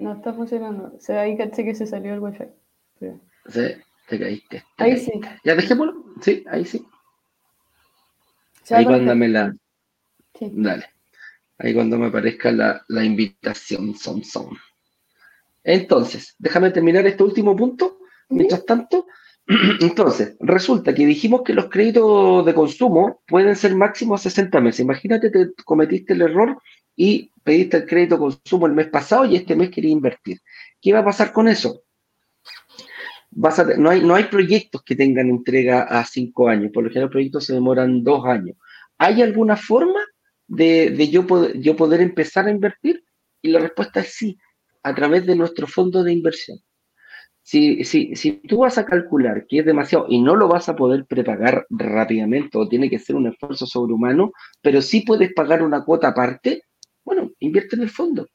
[0.00, 0.92] no está funcionando.
[0.96, 2.44] O sea, ahí caché que se salió el wifi.
[2.98, 3.60] Sí,
[4.08, 4.64] te caíste.
[4.78, 5.12] ahí sí.
[5.44, 6.04] Ya dejémoslo.
[6.20, 6.84] Sí, ahí sí.
[8.70, 9.54] Ahí cuando me la.
[10.38, 10.50] Sí.
[10.52, 10.86] Dale.
[11.58, 14.56] Ahí cuando me aparezca la, la invitación, son, son.
[15.62, 17.98] Entonces, déjame terminar este último punto.
[18.28, 19.06] Mientras tanto,
[19.80, 24.80] entonces, resulta que dijimos que los créditos de consumo pueden ser máximos 60 meses.
[24.80, 26.58] Imagínate que cometiste el error
[26.96, 30.40] y pediste el crédito de consumo el mes pasado y este mes querías invertir.
[30.80, 31.83] ¿Qué va a pasar con eso?
[33.34, 37.12] No, hay, no hay proyectos que tengan entrega a cinco años, por lo general los
[37.12, 38.56] proyectos se demoran dos años.
[38.98, 40.00] ¿Hay alguna forma
[40.46, 43.04] de, de yo, poder, yo poder empezar a invertir?
[43.42, 44.38] Y la respuesta es sí,
[44.82, 46.58] a través de nuestro fondo de inversión.
[47.42, 50.76] Si, si, si tú vas a calcular que es demasiado y no lo vas a
[50.76, 54.32] poder prepagar rápidamente o tiene que ser un esfuerzo sobrehumano,
[54.62, 56.62] pero sí puedes pagar una cuota aparte,
[57.04, 58.26] bueno, invierte en el fondo.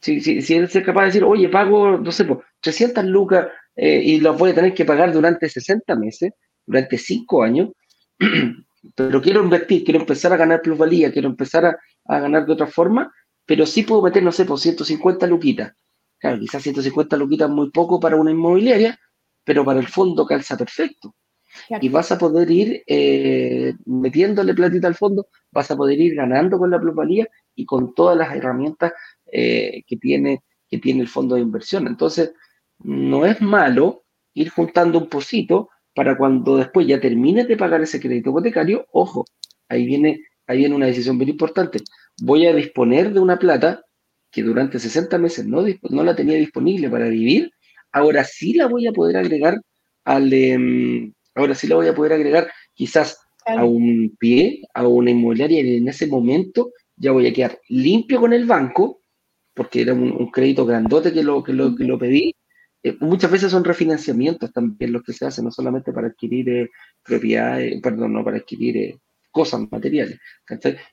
[0.00, 3.48] Si, si, si eres capaz de decir, oye, pago, no sé, pues, 300 lucas
[3.78, 6.32] eh, y lo voy a tener que pagar durante 60 meses,
[6.66, 7.70] durante 5 años,
[8.94, 12.66] pero quiero invertir, quiero empezar a ganar plusvalía, quiero empezar a, a ganar de otra
[12.66, 13.12] forma,
[13.46, 15.72] pero sí puedo meter, no sé, por 150 luquitas
[16.18, 18.98] Claro, quizás 150 luquitas muy poco para una inmobiliaria,
[19.44, 21.14] pero para el fondo calza perfecto.
[21.80, 26.58] Y vas a poder ir eh, metiéndole platita al fondo, vas a poder ir ganando
[26.58, 28.92] con la plusvalía y con todas las herramientas
[29.32, 31.86] eh, que, tiene, que tiene el fondo de inversión.
[31.86, 32.32] Entonces,
[32.80, 34.04] no es malo
[34.34, 39.24] ir juntando un pocito para cuando después ya termines de pagar ese crédito hipotecario, ojo,
[39.68, 41.80] ahí viene, ahí viene una decisión muy importante.
[42.22, 43.82] Voy a disponer de una plata
[44.30, 47.50] que durante 60 meses no, no la tenía disponible para vivir,
[47.92, 49.60] ahora sí la voy a poder agregar
[50.04, 55.10] al, em, ahora sí la voy a poder agregar quizás a un pie, a una
[55.10, 59.00] inmobiliaria, y en ese momento ya voy a quedar limpio con el banco,
[59.54, 62.34] porque era un, crédito grandote que lo, que lo, que lo pedí.
[62.82, 66.70] Eh, muchas veces son refinanciamientos también los que se hacen, no solamente para adquirir eh,
[67.02, 68.98] propiedades, perdón, no para adquirir eh,
[69.30, 70.18] cosas materiales.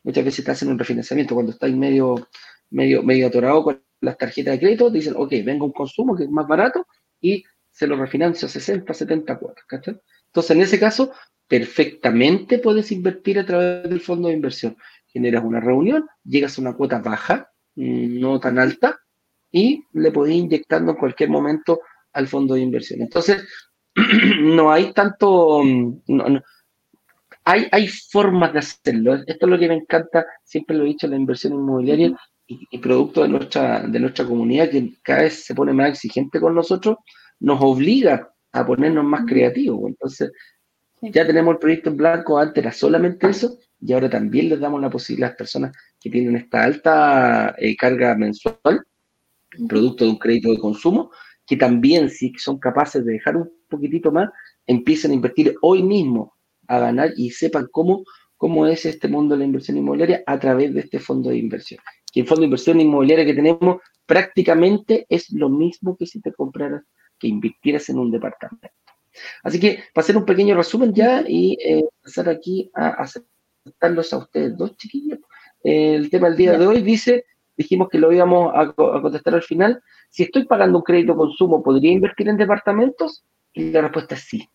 [0.03, 2.27] Muchas veces te hacen un refinanciamiento cuando estás medio
[2.69, 6.29] medio, medio atorado con las tarjetas de crédito, dicen, ok, venga un consumo que es
[6.29, 6.87] más barato
[7.21, 9.65] y se lo refinancio a 60, 70 cuotas.
[9.69, 11.11] Entonces, en ese caso,
[11.47, 14.77] perfectamente puedes invertir a través del fondo de inversión.
[15.07, 18.99] Generas una reunión, llegas a una cuota baja, mm, no tan alta,
[19.55, 21.79] y le podés inyectando en cualquier momento
[22.11, 23.01] al fondo de inversión.
[23.01, 23.47] Entonces,
[24.41, 26.01] no hay tanto, mm,
[27.45, 29.15] hay, hay formas de hacerlo.
[29.15, 33.23] Esto es lo que me encanta, siempre lo he dicho, la inversión inmobiliaria, y, producto
[33.23, 36.97] de nuestra, de nuestra comunidad que cada vez se pone más exigente con nosotros,
[37.39, 39.87] nos obliga a ponernos más creativos.
[39.87, 40.31] Entonces,
[41.01, 44.81] Ya tenemos el proyecto en blanco, antes era solamente eso, y ahora también les damos
[44.81, 48.83] la posibilidad a las personas que tienen esta alta eh, carga mensual,
[49.67, 51.11] producto de un crédito de consumo,
[51.45, 54.29] que también si son capaces de dejar un poquitito más,
[54.65, 56.35] empiecen a invertir hoy mismo
[56.67, 58.03] a ganar y sepan cómo,
[58.37, 61.79] cómo es este mundo de la inversión inmobiliaria a través de este fondo de inversión.
[62.11, 66.33] Que el fondo de inversión inmobiliaria que tenemos prácticamente es lo mismo que si te
[66.33, 66.83] compraras,
[67.19, 68.69] que invirtieras en un departamento.
[69.43, 74.17] Así que, para hacer un pequeño resumen ya y eh, pasar aquí a aceptarlos a
[74.17, 75.19] ustedes dos chiquillos.
[75.63, 77.25] el tema del día de hoy dice,
[77.57, 81.91] dijimos que lo íbamos a, contestar al final, si estoy pagando un crédito consumo, ¿podría
[81.91, 83.23] invertir en departamentos?
[83.53, 84.49] Y la respuesta es sí.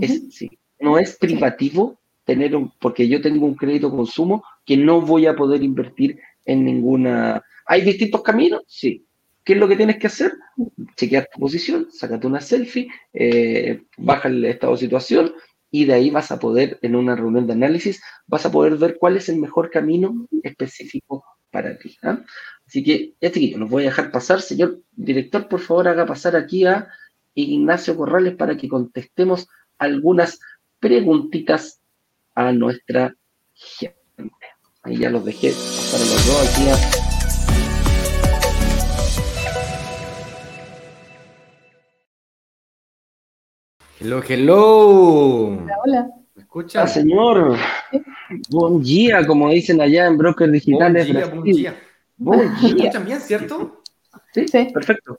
[0.00, 0.50] Es sí.
[0.78, 5.34] No es privativo tener un, porque yo tengo un crédito consumo que no voy a
[5.34, 7.42] poder invertir en ninguna.
[7.66, 8.62] ¿Hay distintos caminos?
[8.66, 9.06] Sí.
[9.44, 10.32] ¿Qué es lo que tienes que hacer?
[10.96, 15.32] Chequear tu posición, sácate una selfie, eh, baja el estado de situación
[15.70, 18.98] y de ahí vas a poder, en una reunión de análisis, vas a poder ver
[18.98, 21.96] cuál es el mejor camino específico para ti.
[22.02, 22.24] ¿ah?
[22.66, 24.40] Así que, ya te los voy a dejar pasar.
[24.40, 26.88] Señor director, por favor, haga pasar aquí a
[27.34, 29.48] Ignacio Corrales para que contestemos
[29.78, 30.40] algunas
[30.78, 31.80] preguntitas
[32.34, 33.14] a nuestra
[33.54, 33.96] gente.
[34.82, 37.00] Ahí ya los dejé pasar a los dos aquí a
[44.02, 45.58] Hello, hello.
[45.58, 46.10] Hola, hola.
[46.34, 46.84] ¿Me escucha?
[46.84, 47.58] Ah, señor.
[48.48, 51.12] Buen día, como dicen allá en Brokers Digitales.
[51.12, 51.80] Buen día, buen día.
[52.16, 52.60] Buen día.
[52.62, 53.82] ¿Me escuchan bien, cierto?
[54.32, 54.68] Sí, sí.
[54.72, 55.16] Perfecto.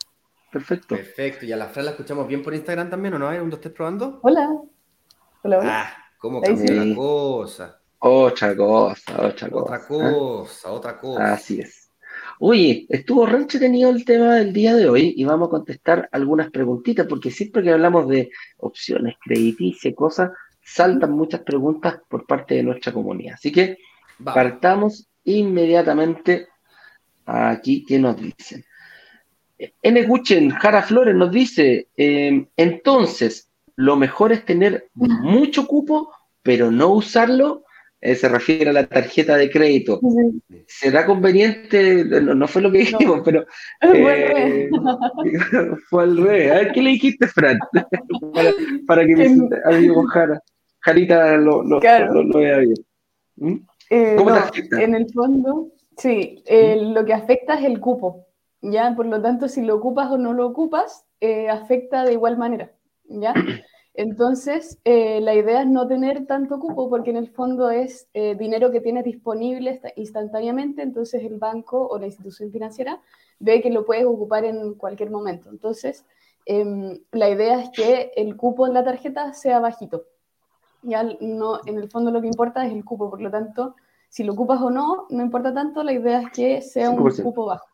[0.51, 0.95] Perfecto.
[0.95, 1.45] Perfecto.
[1.45, 3.29] ¿Y a la Fran la escuchamos bien por Instagram también o no?
[3.29, 4.19] ¿Un, dos, tres probando?
[4.21, 4.49] Hola.
[5.43, 5.81] Hola, hola.
[5.81, 7.81] Ah, ¿cómo cambió la cosa?
[7.99, 9.63] Otra cosa, otra cosa.
[9.63, 11.33] Otra cosa, otra cosa.
[11.33, 11.89] Así es.
[12.39, 16.49] Oye, estuvo re entretenido el tema del día de hoy y vamos a contestar algunas
[16.49, 20.31] preguntitas, porque siempre que hablamos de opciones crediticias, cosas,
[20.73, 23.35] saltan muchas preguntas por parte de nuestra comunidad.
[23.35, 23.77] Así que
[24.23, 26.47] partamos inmediatamente
[27.25, 28.63] aquí que nos dicen.
[29.83, 30.03] N.
[30.03, 36.11] Guchen, Jara Flores nos dice, em, entonces, lo mejor es tener mucho cupo,
[36.41, 37.63] pero no usarlo
[38.03, 39.99] eh, se refiere a la tarjeta de crédito.
[40.65, 42.03] ¿Será conveniente?
[42.03, 43.45] No, fue lo que dijimos, pero
[43.81, 44.69] eh,
[45.89, 46.51] fue al revés.
[46.51, 47.59] A ver, ¿qué le dijiste, Fran?
[48.87, 50.41] para, que mi amigo Jara,
[50.81, 52.85] Jarita lo, lo, vea bien.
[53.37, 53.55] ¿Mm?
[53.89, 54.81] Eh, ¿Cómo te afecta?
[54.81, 56.93] En el fondo, sí, ¿Mm?
[56.93, 58.27] lo que afecta es el cupo.
[58.61, 58.93] ¿ya?
[58.95, 61.05] Por lo tanto, si lo ocupas o no lo ocupas,
[61.49, 62.71] afecta de igual manera.
[63.05, 63.33] ¿ya?
[63.93, 68.35] Entonces, eh, la idea es no tener tanto cupo porque en el fondo es eh,
[68.35, 73.01] dinero que tienes disponible instantáneamente, entonces el banco o la institución financiera
[73.39, 75.49] ve que lo puedes ocupar en cualquier momento.
[75.49, 76.05] Entonces,
[76.45, 80.05] em, la idea es que el cupo en la tarjeta sea bajito.
[80.83, 83.75] Ya no, en el fondo lo que importa es el cupo, por lo tanto,
[84.09, 87.45] si lo ocupas o no, no importa tanto, la idea es que sea un cupo
[87.45, 87.65] bajo.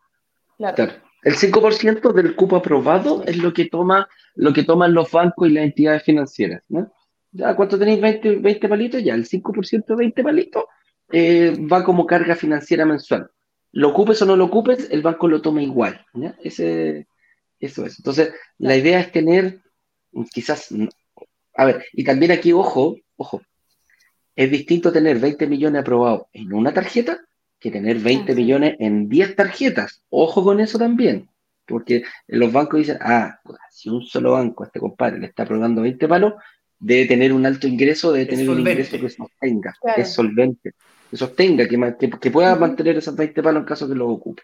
[0.58, 0.94] claro.
[1.24, 5.52] El 5% del cupo aprobado es lo que toma lo que toman los bancos y
[5.52, 6.64] las entidades financieras.
[6.70, 6.94] ¿no?
[7.32, 9.04] ¿Ya cuánto tenéis 20, palitos?
[9.04, 10.64] Ya, el 5% de 20 palitos
[11.12, 13.30] eh, va como carga financiera mensual.
[13.72, 16.06] Lo ocupes o no lo ocupes, el banco lo toma igual.
[16.42, 17.08] Ese,
[17.60, 18.00] eso es.
[18.00, 19.62] Entonces, la idea es tener,
[20.32, 20.74] quizás,
[21.58, 23.42] a ver, y también aquí, ojo, ojo,
[24.36, 27.20] es distinto tener 20 millones aprobados en una tarjeta
[27.60, 30.04] que tener 20 millones en 10 tarjetas.
[30.10, 31.28] Ojo con eso también.
[31.66, 33.40] Porque los bancos dicen, ah,
[33.72, 36.34] si un solo banco, este compadre, le está aprobando 20 palos,
[36.78, 40.74] debe tener un alto ingreso, debe tener un ingreso que sostenga, que es solvente,
[41.10, 44.44] que sostenga, que, que, pueda mantener esos 20 palos en caso que lo ocupe.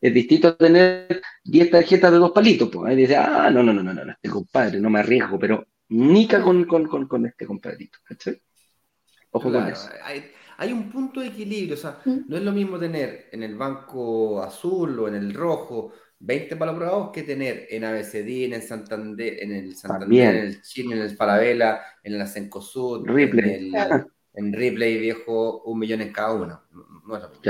[0.00, 2.88] Es distinto tener 10 tarjetas de dos palitos, pues.
[2.88, 6.42] Ahí dice, ah, no, no, no, no, no, este compadre, no me arriesgo, pero nica
[6.42, 7.98] con, con, con, con este compadrito.
[9.30, 9.88] Ojo con eso
[10.62, 14.40] hay un punto de equilibrio, o sea, no es lo mismo tener en el banco
[14.42, 19.42] azul o en el rojo 20 palos aprobados que tener en ABCD, en el Santander,
[19.42, 23.72] en el Santander, en el Chile, en el Falabella, en la Cencosud, Ripley.
[24.34, 26.62] En, Ripley, viejo, un millón en cada uno.
[26.70, 27.42] No es lo mismo.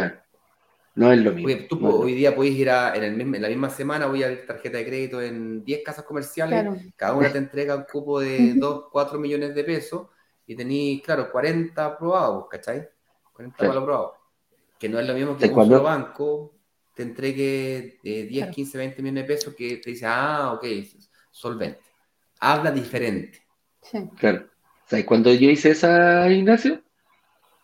[0.95, 2.01] No es lo mismo.
[2.01, 4.77] Hoy, día podéis ir a, en, el en la misma semana, voy a abrir tarjeta
[4.77, 9.19] de crédito en 10 casas comerciales, cada una te entrega un cupo de 2, 4
[9.19, 10.09] millones de pesos
[10.47, 12.89] y tenéis, claro, 40 aprobados, ¿cachai?
[13.33, 14.15] 40 claro.
[14.79, 16.57] Que no es lo mismo que un solo banco
[16.95, 20.67] te entregue 10, 15, 20 millones de pesos que te dice, ah, ok,
[21.31, 21.81] solvente.
[22.41, 23.41] Habla diferente.
[23.81, 23.99] Sí.
[24.19, 24.47] Claro.
[24.87, 26.83] ¿Sabes cuando yo hice esa, Ignacio?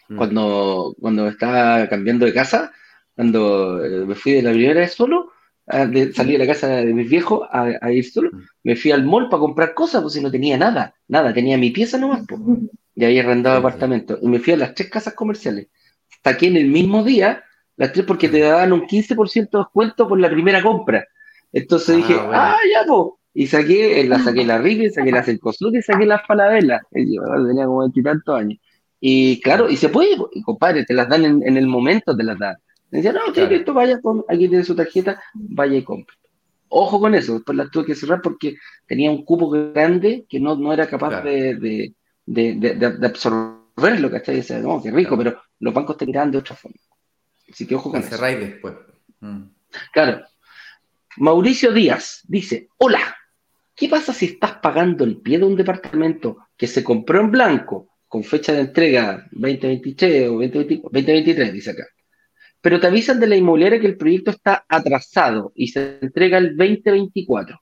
[0.08, 0.16] Mm.
[0.16, 2.72] Cuando, cuando estaba cambiando de casa,
[3.18, 5.32] cuando eh, me fui de la primera vez solo,
[5.66, 8.30] de, salí de la casa de mis viejos a, ir solo,
[8.62, 11.70] me fui al mall para comprar cosas, pues si no tenía nada, nada, tenía mi
[11.70, 12.40] pieza nomás, pues.
[12.94, 14.20] Y ahí arrendado apartamento.
[14.22, 15.66] Y me fui a las tres casas comerciales.
[16.22, 17.42] aquí en el mismo día,
[17.76, 21.04] las tres porque te daban un 15% de descuento por la primera compra.
[21.52, 23.14] Entonces dije, ah, ya, pues.
[23.34, 26.82] Y saqué, la saqué la Rive, saqué la Cercosud y saqué las Falabella.
[26.92, 28.60] Yo tenía como veintitantos años.
[29.00, 32.38] Y claro, y se puede, y compadre, te las dan en, el momento, te las
[32.38, 32.56] dan.
[32.90, 33.54] Me decían, no, claro.
[33.54, 36.16] esto vaya, aquí tiene su tarjeta, vaya y compre.
[36.70, 40.56] Ojo con eso, después las tuve que cerrar porque tenía un cupo grande que no,
[40.56, 41.94] no era capaz de, de,
[42.26, 44.36] de, de, absorberlo, ¿cachai?
[44.36, 46.76] Y decía, no, qué rico, pero los bancos te miran de otra forma.
[47.50, 48.10] Así que ojo con eso.
[48.10, 48.74] Cerráis después.
[49.20, 49.44] Mm.
[49.92, 50.24] Claro.
[51.16, 53.16] Mauricio Díaz dice, hola,
[53.74, 57.88] ¿qué pasa si estás pagando el pie de un departamento que se compró en blanco
[58.06, 61.84] con fecha de entrega 2023 o 2023, dice acá?
[62.60, 66.56] Pero te avisan de la inmobiliaria que el proyecto está atrasado y se entrega el
[66.56, 67.60] 2024.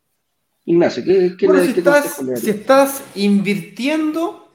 [0.64, 4.46] Ignacio, ¿qué, qué, si, estás, si estás invirtiendo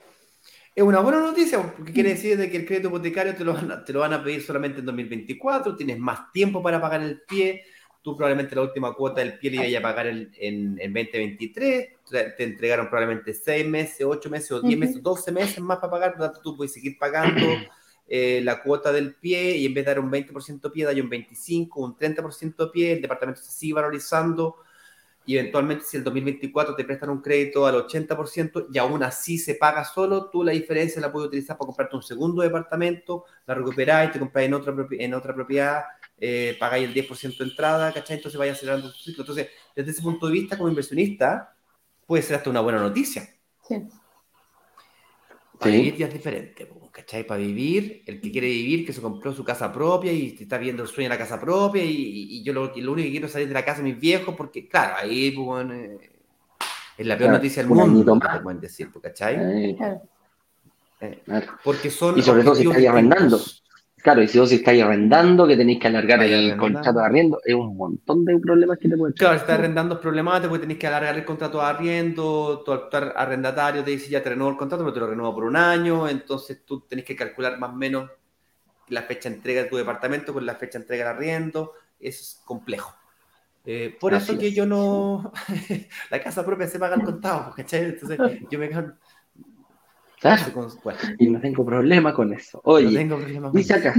[0.74, 3.72] es una buena noticia porque quiere decir de que el crédito hipotecario te lo, van
[3.72, 7.22] a, te lo van a pedir solamente en 2024, tienes más tiempo para pagar el
[7.22, 7.64] pie,
[8.02, 12.44] tú probablemente la última cuota del pie le ibas a pagar en, en, 2023, te
[12.44, 16.22] entregaron probablemente 6 meses, 8 meses o 10 meses, 12 meses más para pagar, por
[16.22, 17.46] lo tanto tú puedes seguir pagando
[18.14, 21.08] eh, la cuota del pie y en vez de dar un 20% pie, da un
[21.08, 24.58] 25, un 30% pie, el departamento se sigue valorizando
[25.26, 29.56] y eventualmente si el 2024 te prestan un crédito al 80% y aún así se
[29.56, 34.12] paga solo, tú la diferencia la puedes utilizar para comprarte un segundo departamento, la recuperáis,
[34.12, 35.84] te compráis en otra, en otra propiedad,
[36.18, 38.18] eh, pagáis el 10% de entrada, ¿cachai?
[38.18, 39.22] Entonces vaya acelerando tu ciclo.
[39.22, 41.56] Entonces, desde ese punto de vista, como inversionista,
[42.06, 43.30] puede ser hasta una buena noticia.
[43.66, 43.88] Sí.
[45.58, 47.26] Para vivir días diferentes, ¿cachai?
[47.26, 50.84] Para vivir, el que quiere vivir, que se compró su casa propia y está viendo
[50.84, 53.48] el sueño de la casa propia y, yo lo, lo, único que quiero es salir
[53.48, 55.68] de la casa de mis viejos porque, claro, ahí pues,
[56.98, 59.78] es la peor noticia del mundo, te pueden decir, ¿cachai?
[61.02, 61.24] Eh,
[61.64, 63.40] porque son y sobre todo si estáis arrendando.
[64.02, 67.54] Claro, y si vos estáis arrendando, que tenéis que alargar el contrato de arriendo, es
[67.54, 70.80] un montón de problemas que te pueden Claro, si estás arrendando es problemático porque tenéis
[70.80, 74.58] que alargar el contrato de arriendo, tu actual arrendatario te dice ya te renuevo el
[74.58, 77.76] contrato, pero te lo renuevo por un año, entonces tú tenés que calcular más o
[77.76, 78.10] menos
[78.88, 82.22] la fecha de entrega de tu departamento con la fecha de entrega de arriendo, eso
[82.22, 82.96] es complejo.
[83.64, 85.32] Eh, por eso que yo no,
[86.10, 87.86] la casa propia se paga al contado, ¿cachai?
[87.86, 88.18] Entonces
[88.50, 88.70] yo me
[91.18, 92.62] y no tengo problema con eso.
[92.64, 93.10] Oye,
[93.54, 93.96] dice acá,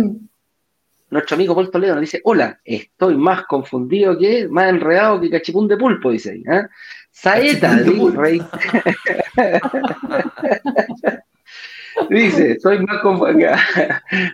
[1.10, 5.68] nuestro amigo Paul Toledo nos dice, hola, estoy más confundido que, más enredado que cachipún
[5.68, 6.42] de pulpo, dice ahí.
[6.50, 6.62] ¿eh?
[7.10, 7.76] Saeta,
[12.08, 13.50] dice, soy más confundido.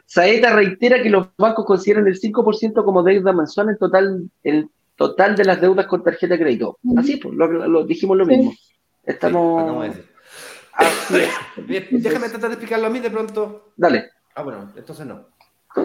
[0.07, 5.34] Saeta reitera que los bancos consideran el 5% como deuda mensual en total, el total
[5.34, 6.78] de las deudas con tarjeta de crédito.
[6.97, 8.55] Así, pues, lo, dijimos lo mismo.
[9.05, 9.97] Estamos...
[11.91, 13.72] Déjame tratar de explicarlo a mí de pronto.
[13.76, 14.11] Dale.
[14.35, 15.29] Ah, bueno, entonces no.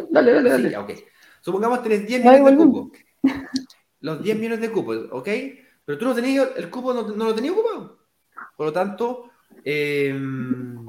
[0.09, 0.69] Dale, dale, dale.
[0.69, 0.91] Sí, ok.
[1.41, 2.91] Supongamos que tenés 10 millones de cupos.
[4.01, 5.29] Los 10 millones de cupos, ¿ok?
[5.85, 7.99] Pero tú no tenías, el cupo no, lo tenías ocupado.
[8.55, 9.31] Por lo tanto,
[9.63, 10.85] em,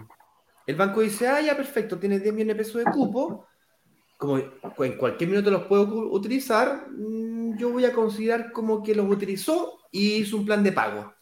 [0.67, 3.47] el banco dice, ah, ya, perfecto, tienes 10 millones de pesos de cupo.
[4.17, 9.11] Como en cualquier minuto los puedo utilizar, mm, yo voy a considerar como que los
[9.11, 11.15] utilizó y hizo un plan de pago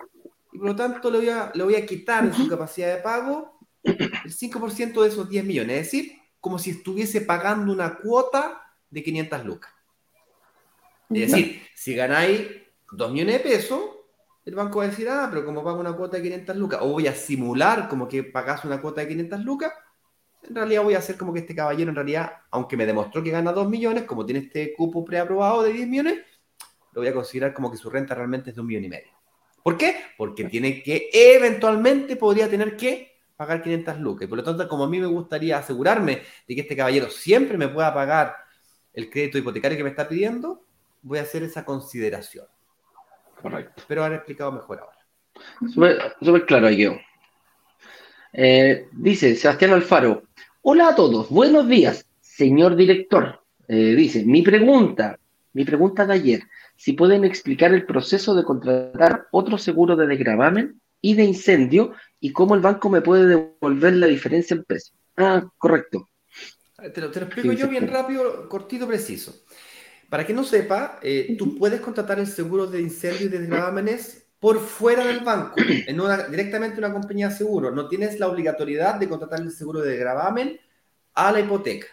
[0.62, 3.58] por lo tanto le voy a, le voy a quitar de su capacidad de pago
[3.82, 9.02] el 5% de esos 10 millones, es decir, como si estuviese pagando una cuota de
[9.02, 9.72] 500 lucas.
[11.10, 12.46] Es decir, si ganáis
[12.92, 13.80] 2 millones de pesos,
[14.44, 16.92] el banco va a decir, ah, pero como pago una cuota de 500 lucas, o
[16.92, 19.72] voy a simular como que pagas una cuota de 500 lucas,
[20.44, 23.30] en realidad voy a hacer como que este caballero, en realidad, aunque me demostró que
[23.30, 26.20] gana 2 millones, como tiene este cupo preaprobado de 10 millones,
[26.92, 29.21] lo voy a considerar como que su renta realmente es de un millón y medio.
[29.62, 29.96] ¿Por qué?
[30.16, 34.28] Porque tiene que, eventualmente podría tener que pagar 500 lucas.
[34.28, 37.68] por lo tanto, como a mí me gustaría asegurarme de que este caballero siempre me
[37.68, 38.36] pueda pagar
[38.92, 40.64] el crédito hipotecario que me está pidiendo,
[41.02, 42.46] voy a hacer esa consideración.
[43.40, 43.72] Correcto.
[43.76, 44.98] Espero haber explicado mejor ahora.
[46.20, 46.86] Súper claro ahí
[48.34, 50.22] eh, dice Sebastián Alfaro,
[50.62, 53.42] hola a todos, buenos días, señor director.
[53.68, 55.18] Eh, dice, mi pregunta,
[55.52, 56.42] mi pregunta de ayer,
[56.82, 62.32] si pueden explicar el proceso de contratar otro seguro de desgravamen y de incendio y
[62.32, 64.92] cómo el banco me puede devolver la diferencia en precio.
[65.16, 66.08] Ah, correcto.
[66.92, 69.44] Te lo, explico yo bien rápido, cortito, preciso.
[70.08, 74.26] Para que no sepa, eh, tú puedes contratar el seguro de incendio y de desgravámenes
[74.40, 75.54] por fuera del banco,
[75.86, 77.70] en una, directamente en una compañía de seguro.
[77.70, 80.58] No tienes la obligatoriedad de contratar el seguro de desgravamen
[81.14, 81.86] a la hipoteca.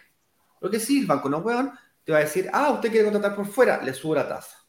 [0.60, 1.70] Lo que sí, el banco no, puede,
[2.02, 4.59] te va a decir, ah, usted quiere contratar por fuera, le subo la tasa.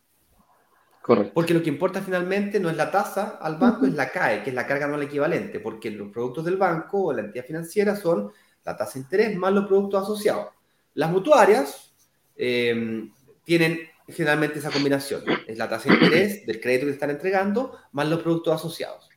[1.01, 1.33] Correcto.
[1.33, 4.51] Porque lo que importa finalmente no es la tasa al banco, es la CAE, que
[4.51, 8.31] es la carga anual equivalente, porque los productos del banco o la entidad financiera son
[8.63, 10.49] la tasa de interés más los productos asociados.
[10.93, 11.93] Las mutuarias
[12.35, 13.09] eh,
[13.43, 15.23] tienen generalmente esa combinación.
[15.47, 19.09] Es la tasa de interés del crédito que están entregando más los productos asociados.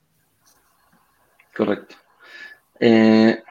[1.55, 1.97] Correcto.
[2.81, 3.43] Eh,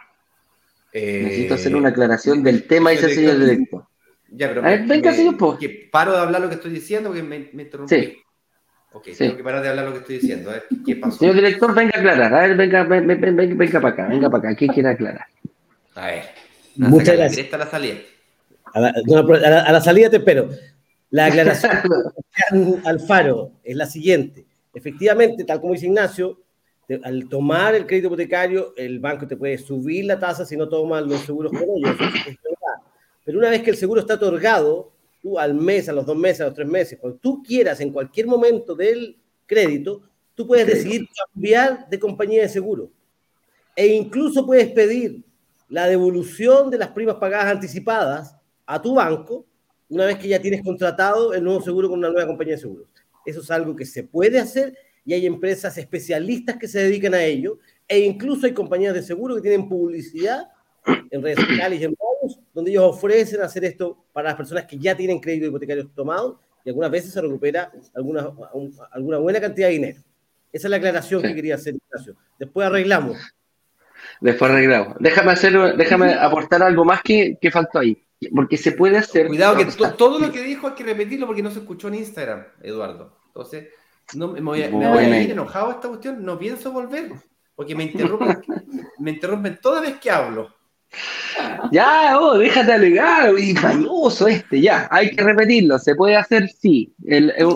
[0.94, 3.88] necesito hacer una aclaración del tema, dice el señor director.
[4.36, 7.64] Ya, pero venga, señor, que paro de hablar lo que estoy diciendo porque me, me
[7.64, 7.96] interrumpí.
[7.96, 8.18] Sí.
[8.94, 10.52] Ok, tengo que parar de hablar lo que estoy diciendo.
[10.52, 11.18] A ver, ¿qué pasó?
[11.18, 12.34] Señor director, venga a aclarar.
[12.34, 14.56] A ver, venga, venga, venga, venga para acá, venga para acá.
[14.56, 15.26] ¿Qué quiere aclarar?
[15.96, 16.24] A ver.
[16.76, 17.54] Muchas gracias.
[17.54, 17.96] A la salida.
[18.74, 20.50] A la, a la, salida te espero.
[21.10, 24.46] La aclaración al Faro es la siguiente.
[24.74, 26.40] Efectivamente, tal como dice Ignacio,
[27.04, 31.04] al tomar el crédito hipotecario, el banco te puede subir la tasa si no tomas
[31.04, 31.96] los seguros con ellos.
[33.24, 36.42] Pero una vez que el seguro está otorgado, tú al mes, a los dos meses,
[36.42, 40.02] a los tres meses, cuando tú quieras, en cualquier momento del crédito,
[40.36, 42.92] tú puedes decidir cambiar de compañía de seguro.
[43.76, 45.24] E incluso puedes pedir
[45.70, 49.46] la devolución de las primas pagadas anticipadas a tu banco
[49.90, 52.88] una vez que ya tienes contratado el nuevo seguro con una nueva compañía de seguros.
[53.26, 57.24] Eso es algo que se puede hacer y hay empresas especialistas que se dedican a
[57.24, 60.48] ello e incluso hay compañías de seguro que tienen publicidad
[60.86, 64.78] en redes sociales y en medios donde ellos ofrecen hacer esto para las personas que
[64.78, 68.30] ya tienen crédito hipotecario tomado y algunas veces se recupera alguna,
[68.92, 70.02] alguna buena cantidad de dinero.
[70.52, 72.16] Esa es la aclaración que quería hacer, Ignacio.
[72.40, 73.18] Después arreglamos.
[74.22, 74.96] Después arreglamos.
[75.00, 78.02] Déjame, hacer, déjame aportar algo más que, que faltó ahí.
[78.34, 79.28] Porque se puede hacer.
[79.28, 79.66] Cuidado, que
[79.98, 83.18] todo lo que dijo hay que repetirlo porque no se escuchó en Instagram, Eduardo.
[83.28, 83.70] Entonces,
[84.16, 87.12] no, me voy, a, ir enojado a esta cuestión, no pienso volver,
[87.56, 88.44] porque me interrumpen,
[89.00, 90.54] me interrumpen toda vez que hablo.
[91.72, 96.94] Ya, oh, déjate alegar, y mañoso este, ya, hay que repetirlo, se puede hacer, sí,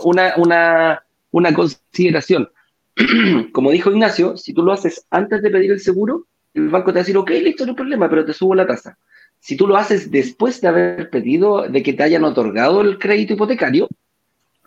[0.04, 2.50] una, una, una consideración.
[3.52, 6.94] Como dijo Ignacio, si tú lo haces antes de pedir el seguro, el banco te
[6.94, 8.98] va a decir, ok, listo, no hay problema, pero te subo la tasa.
[9.40, 13.34] Si tú lo haces después de haber pedido, de que te hayan otorgado el crédito
[13.34, 13.88] hipotecario,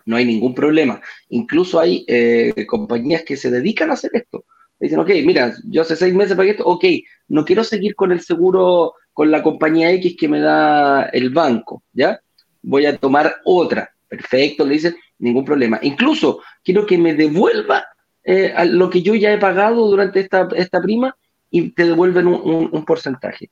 [0.05, 1.01] no hay ningún problema.
[1.29, 4.45] Incluso hay eh, compañías que se dedican a hacer esto.
[4.81, 6.83] Dicen, ok, mira, yo hace seis meses pagué esto, ok,
[7.29, 11.83] no quiero seguir con el seguro con la compañía X que me da el banco,
[11.93, 12.19] ¿ya?
[12.61, 13.91] Voy a tomar otra.
[14.07, 15.79] Perfecto, le dicen, ningún problema.
[15.81, 17.85] Incluso quiero que me devuelva
[18.23, 21.15] eh, lo que yo ya he pagado durante esta, esta prima
[21.49, 23.49] y te devuelven un porcentaje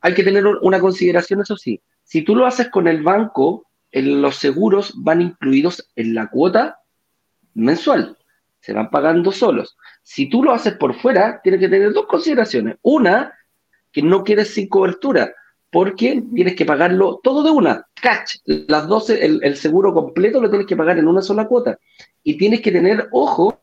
[0.00, 1.80] hay que tener una consideración, eso sí.
[2.02, 6.80] Si tú lo haces con el banco, los seguros van incluidos en la cuota
[7.54, 8.16] mensual.
[8.60, 9.76] Se van pagando solos.
[10.12, 12.78] Si tú lo haces por fuera, tienes que tener dos consideraciones.
[12.82, 13.32] Una,
[13.92, 15.32] que no quieres sin cobertura,
[15.70, 17.86] porque tienes que pagarlo todo de una.
[18.02, 21.78] Catch, las 12, el, seguro completo lo tienes que pagar en una sola cuota.
[22.24, 23.62] Y tienes que tener ojo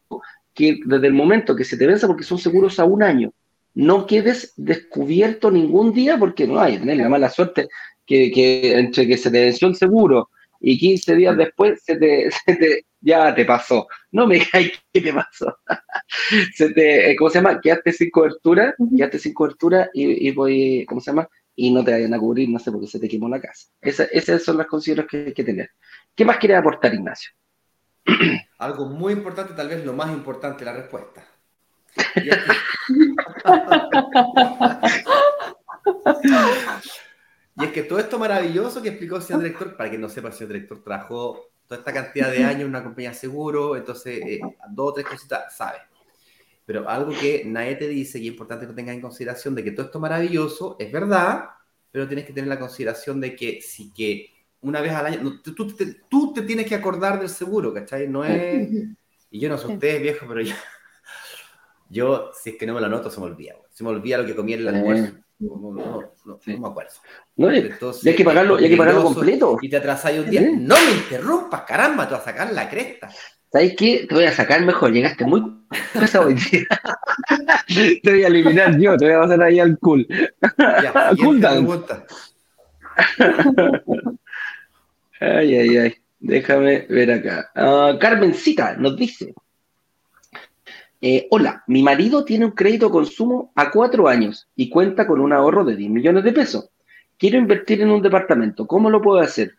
[0.53, 3.33] que desde el momento que se te venza, porque son seguros a un año,
[3.73, 7.67] no quedes descubierto ningún día porque no hay tener la mala suerte
[8.05, 10.29] que, entre que se te venció el seguro
[10.61, 12.29] y 15 días después se te,
[13.01, 13.87] ya te pasó.
[14.11, 14.51] No me digas
[14.93, 15.57] qué te pasó.
[16.53, 17.59] se te, eh, ¿Cómo se llama?
[17.61, 21.27] Quedaste sin cobertura, quedaste sin cobertura y, voy, ¿cómo se llama?
[21.55, 23.69] Y no te vayan a cubrir, no sé, porque se te quemó la casa.
[23.81, 25.71] esas son las consideraciones que hay que tener.
[26.15, 27.31] ¿Qué más quieres aportar, Ignacio?
[28.59, 31.25] Algo muy importante, tal vez lo más importante, la respuesta.
[37.59, 40.27] Y es que todo esto maravilloso que explicó el señor director, para que no sepa,
[40.27, 44.21] el señor director trabajó toda esta cantidad de años en una compañía de seguro, entonces
[44.25, 44.39] eh,
[44.69, 45.79] dos o tres cositas sabe.
[46.65, 49.71] Pero algo que nadie te dice y es importante que tengas en consideración de que
[49.71, 51.45] todo esto maravilloso es verdad,
[51.91, 54.29] pero tienes que tener la consideración de que si que
[54.61, 58.07] una vez al año, tú, te, tú te tienes que acordar del seguro, ¿cachai?
[58.07, 58.69] No es...
[59.29, 60.55] Y yo no sé ustedes, viejo, pero yo,
[61.89, 63.55] yo, si es que no me lo anoto, se me olvida.
[63.71, 65.17] Se me olvida lo que comí en el almuerzo.
[65.39, 66.91] No, no, no, me acuerdo.
[67.35, 69.57] No, Entonces, y hay que pagarlo, hay que pagarlo completo.
[69.61, 70.41] Y te atrasáis un día.
[70.41, 73.09] No me interrumpas, caramba, te vas a sacar la cresta.
[73.51, 74.05] ¿Sabes qué?
[74.09, 74.91] Te voy a sacar mejor.
[74.91, 75.43] Llegaste muy
[75.93, 76.67] pesado hoy día.
[78.03, 80.07] te voy a eliminar yo, te voy a pasar ahí al cool.
[80.57, 81.39] Ya, cool
[85.19, 85.95] ay, ay, ay.
[86.19, 87.51] Déjame ver acá.
[87.55, 89.35] Uh, Carmencita nos dice:
[90.99, 95.31] eh, hola, mi marido tiene un crédito consumo a cuatro años y cuenta con un
[95.31, 96.69] ahorro de 10 millones de pesos.
[97.17, 98.65] Quiero invertir en un departamento.
[98.65, 99.55] ¿Cómo lo puedo hacer?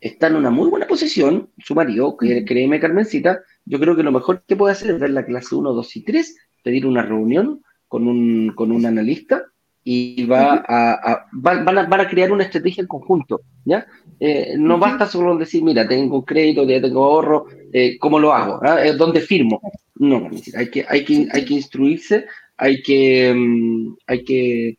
[0.00, 4.42] Está en una muy buena posición, su marido, créeme Carmencita, yo creo que lo mejor
[4.46, 8.08] que puede hacer es ver la clase 1, 2 y 3, pedir una reunión con
[8.08, 9.51] un, con un analista
[9.84, 13.86] y va a, van, a, crear una estrategia en conjunto, ¿ya?
[14.20, 18.60] Eh, no basta solo decir, mira, tengo crédito, ya tengo ahorro, eh, ¿cómo lo hago?
[18.62, 18.80] ¿Ah?
[18.96, 19.60] ¿Dónde firmo?
[19.96, 22.26] No, hay que, hay que, hay que instruirse,
[22.56, 24.76] hay que, mm, hay que,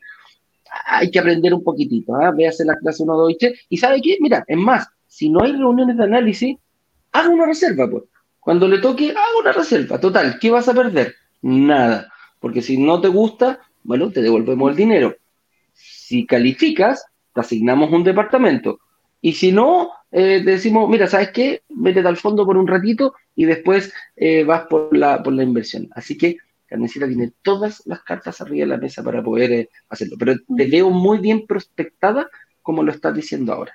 [0.85, 2.33] hay que aprender un poquitito, ¿ah?
[2.47, 4.17] hacer la clase 1, 2 y 3, y ¿sabe qué?
[4.21, 6.57] Mira, es más, si no hay reuniones de análisis,
[7.11, 8.03] haga una reserva, pues.
[8.39, 9.99] Cuando le toque, haga una reserva.
[9.99, 11.15] Total, ¿qué vas a perder?
[11.41, 12.11] Nada.
[12.39, 15.15] Porque si no te gusta, bueno, te devolvemos el dinero.
[15.73, 18.79] Si calificas, te asignamos un departamento.
[19.21, 21.63] Y si no, eh, te decimos, mira, ¿sabes qué?
[21.69, 25.89] Vete al fondo por un ratito y después eh, vas por la, por la inversión.
[25.95, 30.15] Así que Carmencita tiene todas las cartas arriba de la mesa para poder eh, hacerlo.
[30.17, 32.29] Pero te veo muy bien prospectada
[32.61, 33.73] como lo estás diciendo ahora.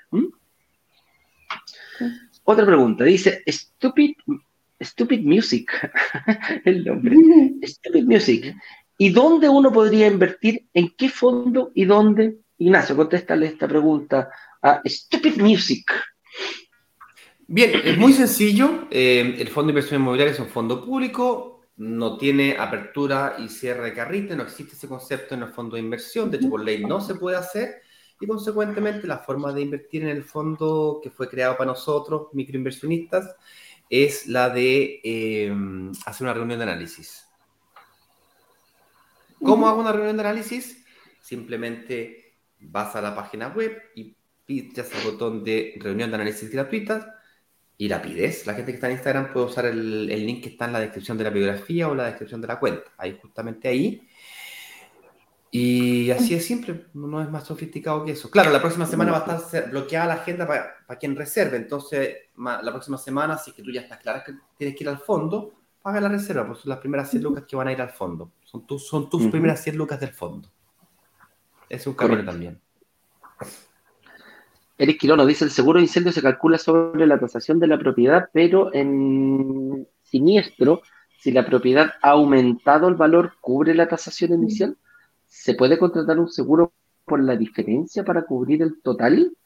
[2.45, 3.05] Otra pregunta.
[3.05, 4.17] Dice, stupid,
[4.81, 5.71] stupid music.
[6.65, 7.17] el nombre.
[7.63, 8.55] stupid music.
[9.01, 10.69] ¿Y dónde uno podría invertir?
[10.75, 12.39] ¿En qué fondo y dónde?
[12.59, 14.29] Ignacio, contéstale esta pregunta
[14.61, 15.93] a Stupid Music.
[17.47, 18.89] Bien, es muy sencillo.
[18.91, 23.85] Eh, el Fondo de Inversión Inmobiliaria es un fondo público, no tiene apertura y cierre
[23.85, 26.85] de carrete, no existe ese concepto en el fondo de inversión, de hecho por ley
[26.85, 27.77] no se puede hacer
[28.21, 33.37] y consecuentemente la forma de invertir en el fondo que fue creado para nosotros, microinversionistas,
[33.89, 35.55] es la de eh,
[36.05, 37.28] hacer una reunión de análisis.
[39.43, 40.85] ¿Cómo hago una reunión de análisis?
[41.21, 47.07] Simplemente vas a la página web y pides el botón de reunión de análisis gratuitas
[47.77, 48.47] y la pides.
[48.47, 51.17] La gente que está en Instagram puede usar el, link que está en la descripción
[51.17, 52.91] de la biografía o la descripción de la cuenta.
[52.97, 54.09] Ahí, justamente ahí.
[55.51, 58.31] Y así es simple, no es más sofisticado que eso.
[58.31, 61.57] Claro, la próxima semana va a estar bloqueada la agenda para, quien reserve.
[61.57, 64.91] Entonces, la próxima semana, si es que tú ya estás clara que tienes que ir
[64.91, 67.81] al fondo, paga la reserva, pues son las primeras 100 lucas que van a ir
[67.81, 68.33] al fondo.
[68.51, 70.49] Son, tus son tus primeras 100 lucas del fondo.
[71.69, 72.59] Es un camino también.
[74.79, 78.31] Eric Quirono dice, el seguro de incendio se calcula sobre la tasación de la propiedad,
[78.33, 80.81] pero en siniestro,
[81.19, 84.79] si la propiedad ha aumentado el valor, ¿cubre la tasación inicial?
[85.27, 86.73] ¿Se puede contratar un seguro
[87.05, 89.37] por la diferencia para cubrir el total?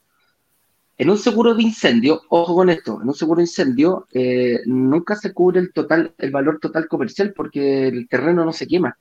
[1.02, 5.16] En un seguro de incendio, ojo con esto, en un seguro de incendio eh, nunca
[5.16, 8.96] se cubre el total, el valor total comercial porque el terreno no se quema.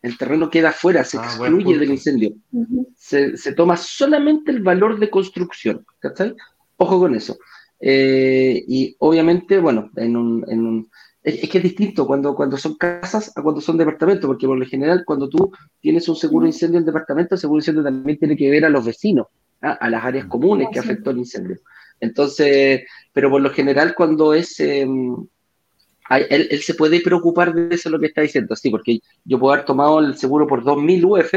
[0.00, 2.32] El terreno queda fuera, se ah, excluye del incendio.
[2.96, 5.84] se, toma solamente el valor de construcción.
[5.98, 6.34] ¿cachai?
[6.78, 7.36] Ojo con eso.
[7.78, 10.90] Eh, y obviamente, bueno, en un, en un
[11.22, 14.64] es, que es distinto cuando, cuando son casas a cuando son departamentos, porque por lo
[14.64, 18.18] general cuando tú tienes un seguro de incendio en departamento, el seguro de incendio también
[18.18, 19.26] tiene que ver a los vecinos
[19.60, 21.58] a las áreas comunes que afectó el incendio.
[22.00, 22.82] Entonces,
[23.12, 24.58] pero por lo general cuando es...
[24.60, 25.16] Em,
[26.10, 29.64] él, se puede preocupar de eso lo que está diciendo, sí, porque yo puedo haber
[29.64, 31.34] tomado el seguro por 2.000 UF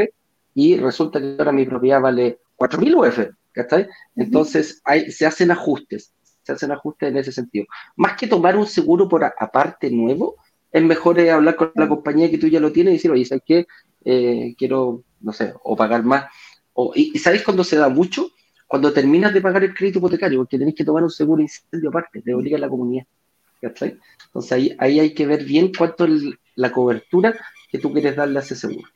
[0.54, 3.88] y resulta que ahora mi propiedad vale 4.000 UF, ¿cachai?
[4.14, 6.12] Entonces hay, se hacen ajustes,
[6.42, 7.64] se hacen ajustes en ese sentido.
[7.96, 10.36] Más que tomar un seguro por aparte nuevo,
[10.70, 13.24] es mejor eh, hablar con la compañía que tú ya lo tienes y decir, oye,
[13.24, 13.66] ¿sabes qué?
[14.04, 16.26] Eh, quiero, no sé, o pagar más
[16.94, 18.30] y, ¿sabéis cuándo se da mucho?
[18.66, 22.22] Cuando terminas de pagar el crédito hipotecario, porque tenéis que tomar un seguro incendio aparte,
[22.22, 23.06] te obliga a la comunidad.
[23.60, 26.22] Entonces ahí, ahí, hay que ver bien cuánto es
[26.54, 27.38] la cobertura
[27.70, 28.88] que tú quieres darle a ese seguro.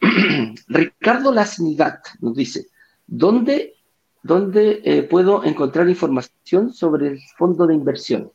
[0.68, 2.68] Ricardo Lasnigat nos dice,
[3.06, 3.74] ¿dónde,
[4.22, 8.30] dónde eh, puedo encontrar información sobre el fondo de inversión?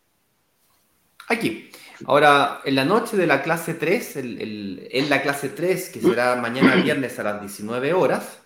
[1.29, 1.70] Aquí.
[2.05, 6.75] Ahora, en la noche de la clase 3, en la clase 3, que será mañana
[6.75, 8.41] viernes a las 19 horas,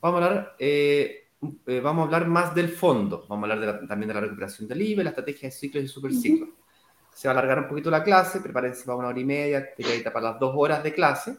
[0.00, 1.28] vamos a hablar, eh,
[1.66, 3.26] eh, vamos a hablar más del fondo.
[3.28, 6.48] Vamos a hablar también de la recuperación del IBE, la estrategia de ciclos y superciclos.
[7.12, 9.68] Se va a alargar un poquito la clase, prepárense para una hora y media,
[10.12, 11.36] para las dos horas de clase,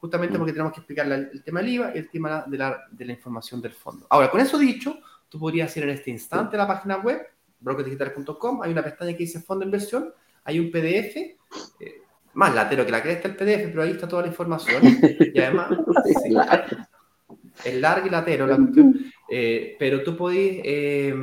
[0.00, 3.04] justamente porque tenemos que explicar el tema del IVA y el tema de la, de
[3.04, 4.06] la información del fondo.
[4.08, 4.98] Ahora, con eso dicho,
[5.28, 7.20] tú podrías ir en este instante a la página web,
[7.60, 10.14] brokerdigital.com, hay una pestaña que dice fondo de inversión,
[10.50, 12.02] hay un PDF, eh,
[12.34, 14.82] más latero que la cresta el PDF, pero ahí está toda la información.
[15.32, 15.70] Y además,
[17.64, 21.14] es largo y latero la cuestión, eh, pero tú podés eh,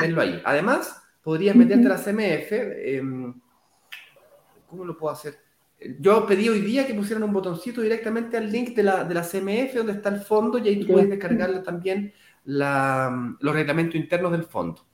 [0.00, 0.40] verlo ahí.
[0.44, 2.52] Además, podrías meterte a la CMF.
[4.68, 5.38] ¿Cómo lo puedo hacer?
[6.00, 9.22] Yo pedí hoy día que pusieran un botoncito directamente al link de la, de la
[9.22, 12.12] CMF donde está el fondo y ahí tú puedes descargarle también
[12.44, 14.84] los reglamentos internos del fondo.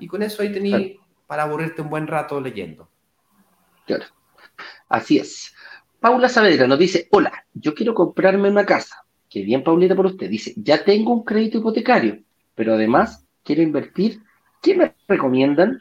[0.00, 0.96] Y con eso ahí tenéis
[1.26, 2.88] para aburrirte un buen rato leyendo.
[3.86, 4.04] Claro.
[4.88, 5.54] Así es.
[6.00, 9.04] Paula Saavedra nos dice, hola, yo quiero comprarme una casa.
[9.28, 10.28] Qué bien, Paulita, por usted.
[10.28, 12.20] Dice, ya tengo un crédito hipotecario,
[12.54, 14.20] pero además quiero invertir.
[14.62, 15.80] ¿Qué me recomiendan?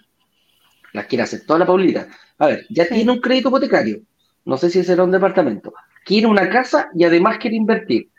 [0.93, 2.07] La quiere hacer toda la Paulita.
[2.37, 4.01] A ver, ya tiene un crédito hipotecario.
[4.45, 5.73] No sé si será un departamento.
[6.05, 8.09] quiere una casa y además quiere invertir.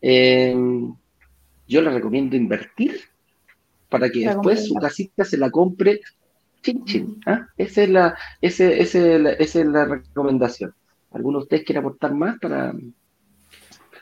[0.00, 0.54] Eh,
[1.66, 3.00] yo le recomiendo invertir
[3.88, 6.00] para que después su casita se la compre
[6.64, 7.20] chin chin.
[7.26, 7.46] ¿ah?
[7.56, 10.74] Esa, es la, ese, ese, esa es la recomendación.
[11.12, 12.74] ¿Alguno de ustedes quiere aportar más para...?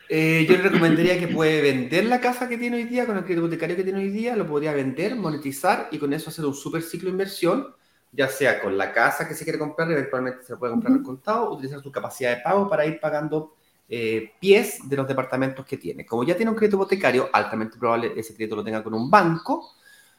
[0.08, 3.24] Eh, yo le recomendaría que puede vender la casa que tiene hoy día con el
[3.24, 6.54] crédito hipotecario que tiene hoy día, lo podría vender, monetizar y con eso hacer un
[6.54, 7.68] super ciclo de inversión,
[8.12, 11.52] ya sea con la casa que se quiere comprar, eventualmente se puede comprar al contado,
[11.52, 13.54] utilizar su capacidad de pago para ir pagando
[13.88, 16.04] eh, pies de los departamentos que tiene.
[16.04, 19.72] Como ya tiene un crédito hipotecario, altamente probable ese crédito lo tenga con un banco,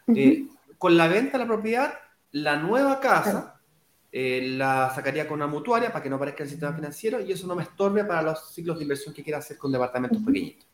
[0.08, 0.48] eh,
[0.80, 1.94] con la venta de la propiedad,
[2.34, 3.62] la nueva casa
[4.12, 7.48] eh, la sacaría con una mutuaria para que no aparezca el sistema financiero y eso
[7.48, 10.68] no me estorbe para los ciclos de inversión que quiera hacer con departamentos pequeñitos.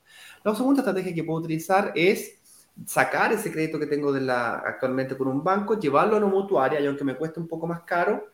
[0.44, 2.40] La segunda estrategia que puedo utilizar es
[2.86, 6.80] sacar ese crédito que tengo de la, actualmente con un banco, llevarlo a una mutuaria
[6.80, 8.26] y aunque me cueste un poco más caro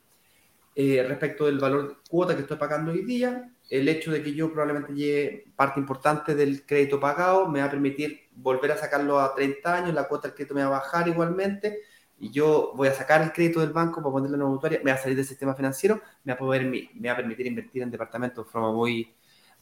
[0.76, 4.94] respecto del valor cuota que estoy pagando hoy día, el hecho de que yo probablemente
[4.94, 9.74] lleve parte importante del crédito pagado me va a permitir volver a sacarlo a 30
[9.74, 11.80] años, la cuota del crédito me va a bajar igualmente
[12.20, 14.92] y yo voy a sacar el crédito del banco para ponerlo en una mutuaria, me
[14.92, 17.82] va a salir del sistema financiero, me va a, poder, me va a permitir invertir
[17.82, 19.14] en departamentos de forma muy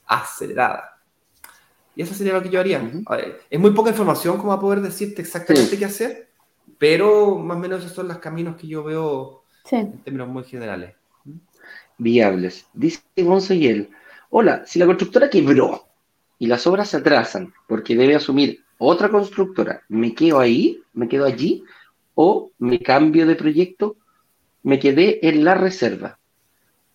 [0.06, 1.02] acelerada.
[1.96, 2.82] Y eso sería lo que yo haría.
[3.50, 6.30] es muy poca información como a poder decirte exactamente qué hacer,
[6.78, 10.96] pero más o menos esos son los caminos que yo veo en términos muy generales
[11.98, 12.68] viables.
[12.74, 13.90] Dice él,
[14.30, 15.88] hola, si la constructora quebró
[16.40, 20.82] y las obras se atrasan porque debe asumir otra constructora, ¿me quedo ahí?
[20.94, 21.64] ¿Me quedo allí?
[22.16, 23.98] ¿O me cambio de proyecto?
[24.64, 26.20] Me quedé en la reserva.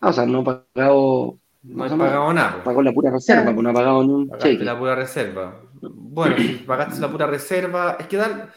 [0.00, 1.38] Ah, o sea, no he pagado...
[1.62, 2.62] No he pagado nada.
[2.64, 4.64] Pagó la pura reserva, no ha pagado ni un cheque.
[4.64, 5.60] la pura reserva.
[5.80, 8.52] Bueno, si pagaste la pura reserva, es que dar...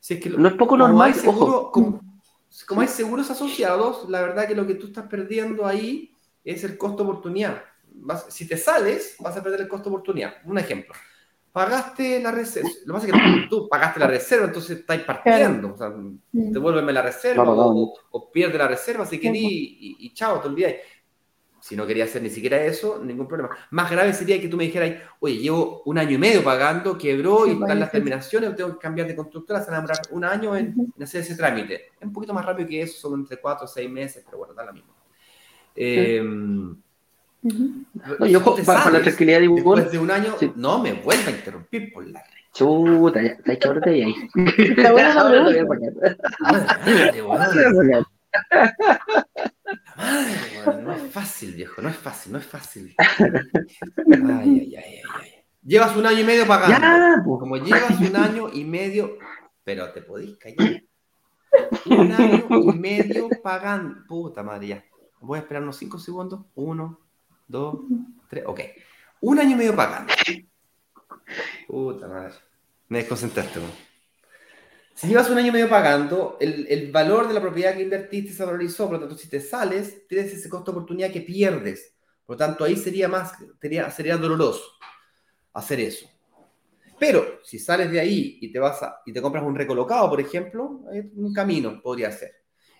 [0.00, 1.70] Si es que no es poco normal, ojo
[2.62, 6.14] como hay seguros asociados, la verdad que lo que tú estás perdiendo ahí
[6.44, 7.64] es el costo oportunidad.
[8.28, 10.34] si te sales, vas a perder el costo oportunidad.
[10.44, 10.94] Un ejemplo.
[11.54, 12.68] Pagaste la reserva.
[12.84, 15.74] Lo que pasa es que tú pagaste la reserva, entonces estás partiendo.
[15.74, 15.94] O sea,
[16.32, 20.78] devuélveme la reserva o, o, pierde la reserva si querés y, y, chao, te olvidáis.
[21.60, 23.56] Si no quería hacer ni siquiera eso, ningún problema.
[23.70, 27.46] Más grave sería que tú me dijeras, oye, llevo un año y medio pagando, quebró
[27.46, 30.56] y están las terminaciones, tengo que cambiar de constructora, se van a demorar un año
[30.56, 31.92] en, hacer ese trámite.
[32.00, 34.54] Es un poquito más rápido que eso, son entre cuatro o seis meses, pero bueno,
[34.54, 34.92] da la misma.
[35.76, 36.20] Eh,
[38.28, 42.06] yo, para, la tranquilidad de Después de un año, no me vuelva a interrumpir por
[42.06, 42.28] la red.
[42.54, 44.14] Chuta, ya, hay que ahorita ahí.
[49.96, 52.94] Madre, no es fácil, viejo, no es fácil, no es fácil.
[53.18, 53.28] Ay,
[54.28, 55.30] ay, ay, ay.
[55.62, 57.24] Llevas un año y medio pagando.
[57.24, 57.40] Pues.
[57.40, 59.18] Como llevas un año y medio,
[59.64, 60.82] pero te podéis callar.
[61.86, 64.04] Un año y medio pagando.
[64.06, 64.84] Puta madre, ya.
[65.20, 66.44] Voy a esperar unos 5 segundos.
[66.54, 67.03] Uno,
[67.46, 67.80] dos,
[68.28, 68.44] tres.
[68.46, 68.60] Ok.
[69.20, 70.12] Un año y medio pagando.
[71.66, 72.34] Puta madre.
[72.88, 73.60] Me desconcentraste,
[74.94, 78.44] si llevas un año y medio pagando, el, valor de la propiedad que invertiste se
[78.44, 81.96] valorizó, por lo tanto, si te sales, tienes ese costo de oportunidad que pierdes.
[82.24, 84.62] Por lo tanto, ahí sería más, sería, sería doloroso
[85.52, 86.08] hacer eso.
[86.96, 90.82] Pero si sales de ahí y te vas y te compras un recolocado, por ejemplo,
[91.16, 92.30] un camino podría ser.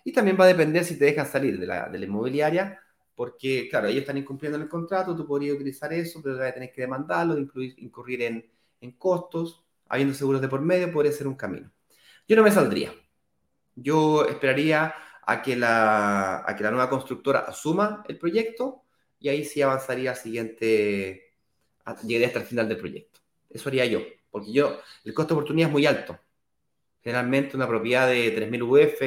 [0.05, 2.79] Y también va a depender si te dejan salir de la, de la inmobiliaria,
[3.15, 6.81] porque, claro, ellos están incumpliendo el contrato, tú podrías utilizar eso, pero a tener que
[6.81, 8.45] demandarlo, incluir, incurrir en,
[8.81, 11.71] en costos, habiendo seguros de por medio, podría ser un camino.
[12.27, 12.93] Yo no me saldría.
[13.75, 14.93] Yo esperaría
[15.25, 18.83] a que la, que la nueva constructora asuma el proyecto
[19.19, 21.33] y ahí sí avanzaría al siguiente,
[22.03, 23.21] llegaría hasta el final del proyecto.
[23.49, 26.19] Eso haría yo, porque yo, el costo de oportunidad es muy alto.
[27.01, 29.01] Generalmente una propiedad de 3.000 UF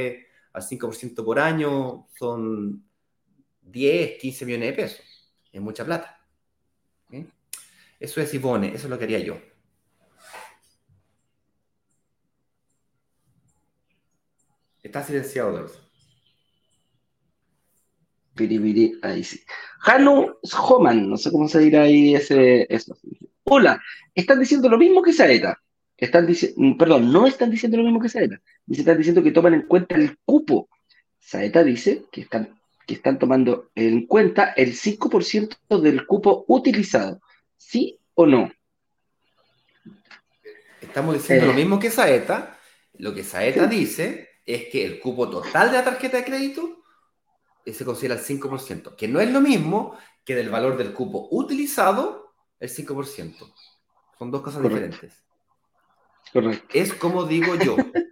[0.53, 2.88] al 5% por año son
[3.71, 5.01] 10, 15 millones de pesos.
[5.53, 6.19] Es mucha plata.
[8.01, 9.41] Eso es Ivone, eso es lo que haría yo.
[14.83, 15.81] Está silenciado, Dorso.
[18.35, 19.41] Piripiri, ahí sí.
[19.81, 22.97] Hanu Homan, no sé cómo se dirá ahí ese, eso.
[23.45, 23.83] Hola,
[24.15, 25.61] están diciendo lo mismo que Saeta.
[25.97, 28.41] Están mm, perdón, no están diciendo lo mismo que Saeta.
[28.69, 30.69] Están diciendo que toman en cuenta el cupo.
[31.19, 32.58] Saeta dice que están,
[32.89, 37.21] que están tomando en cuenta el 5% del cupo utilizado.
[37.59, 38.51] ¿Sí o no?
[40.81, 41.57] Estamos diciendo lo eh.
[41.57, 42.59] mismo que Saeta.
[42.95, 46.83] Lo que Saeta dice es que el cupo total de la tarjeta de crédito
[47.67, 49.95] se considera el 5%, que no es lo mismo
[50.25, 53.53] que del valor del cupo utilizado el 5%.
[54.19, 55.23] Son dos cosas diferentes.
[56.33, 56.67] Correcto.
[56.73, 57.77] Es como digo yo.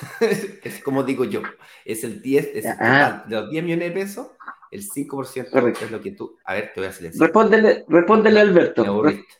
[0.62, 1.42] es como digo yo.
[1.84, 4.28] Es el 10, es de los 10 millones de pesos,
[4.70, 6.36] El 5% es lo que tú.
[6.44, 7.22] A ver, te voy a silenciar.
[7.28, 8.82] Respóndele, respóndele Alberto.
[8.82, 9.34] Me aburriste.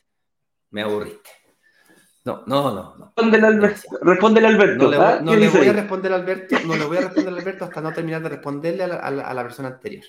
[0.70, 1.30] Me aburriste.
[2.24, 2.97] No, no, no.
[2.97, 3.05] no.
[3.06, 3.98] Respóndele, Alberto.
[4.02, 4.85] Respóndele Alberto.
[4.85, 5.20] No le, ¿ah?
[5.22, 5.76] no ¿Qué le dice voy a ahí?
[5.76, 8.85] responder a Alberto, no le voy a responder a Alberto hasta no terminar de responderle
[8.85, 10.05] a la, a la- a la persona anterior.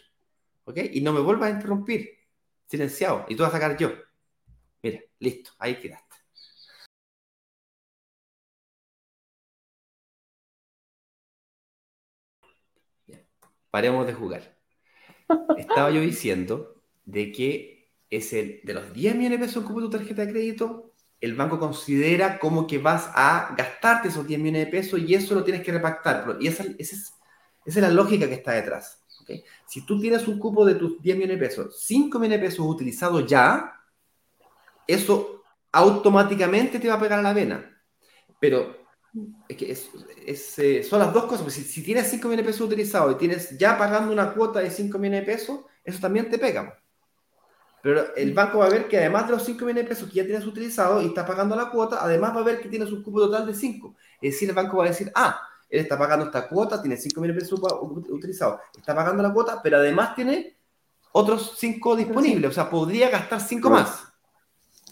[0.65, 0.77] ¿Ok?
[0.91, 2.09] Y no me vuelvas a interrumpir.
[2.65, 3.25] Silenciado.
[3.29, 3.91] Y tú vas a sacar yo.
[4.83, 5.51] Mira, listo.
[5.59, 6.08] Ahí quedaste.
[13.71, 14.57] Paremos de jugar.
[15.57, 19.81] Estaba yo diciendo de que es el de los 10 millones de pesos que ocupa
[19.81, 24.65] tu tarjeta de crédito, el banco considera como que vas a gastarte esos 10 millones
[24.65, 26.37] de pesos y eso lo tienes que repactar.
[26.39, 27.13] Y esa, esa es,
[27.65, 29.03] esa es la lógica que está detrás.
[29.21, 29.31] ¿ok?
[29.67, 32.65] Si tú tienes un cupo de tus 10 millones de pesos, 5 millones de pesos
[32.65, 33.73] utilizados ya,
[34.87, 37.83] eso automáticamente te va a pegar a la vena.
[38.39, 38.87] Pero
[39.47, 39.89] es que es-
[40.25, 41.51] es, eh, son las dos cosas.
[41.51, 44.69] si, si tienes 5 millones de pesos utilizados y tienes ya pagando una cuota de
[44.69, 46.77] 5 millones de pesos, eso también te pega.
[47.81, 50.15] Pero el banco va a ver que además de los 5 millones de pesos que
[50.17, 53.01] ya tienes utilizados y estás pagando la cuota, además va a ver que tienes un
[53.01, 53.95] cupo total de 5.
[54.21, 57.21] Es decir, el banco va a decir, ah, él está pagando esta cuota, tiene 5
[57.21, 57.61] millones de pesos
[58.09, 60.57] utilizados, está pagando la cuota, pero además tiene
[61.13, 62.51] otros 5 disponibles.
[62.51, 63.83] O sea, podría gastar 5 Claro.
[63.85, 64.03] más.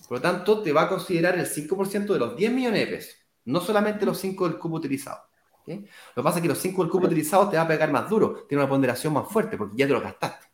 [0.07, 3.15] Por lo tanto, te va a considerar el 5% de los 10 millones de pesos,
[3.47, 5.21] no solamente los 5 del cupo utilizado.
[5.65, 8.09] Lo que pasa es que los 5 del cupo utilizado te va a pegar más
[8.09, 10.47] duro, tiene una ponderación más fuerte porque ya te lo gastaste.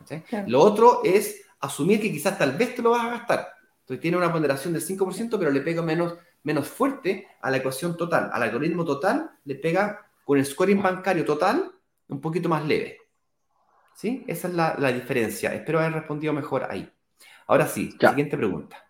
[0.00, 0.24] ¿ok?
[0.28, 0.48] Claro.
[0.48, 3.48] Lo otro es asumir que quizás tal vez te lo vas a gastar.
[3.80, 7.96] Entonces tiene una ponderación del 5%, pero le pega menos, menos fuerte a la ecuación
[7.96, 8.30] total.
[8.32, 11.70] Al algoritmo total le pega con el scoring bancario total
[12.08, 12.98] un poquito más leve.
[13.94, 14.24] ¿Sí?
[14.26, 15.54] Esa es la, la diferencia.
[15.54, 16.90] Espero haber respondido mejor ahí.
[17.46, 18.10] Ahora sí, Ya.
[18.10, 18.89] siguiente pregunta.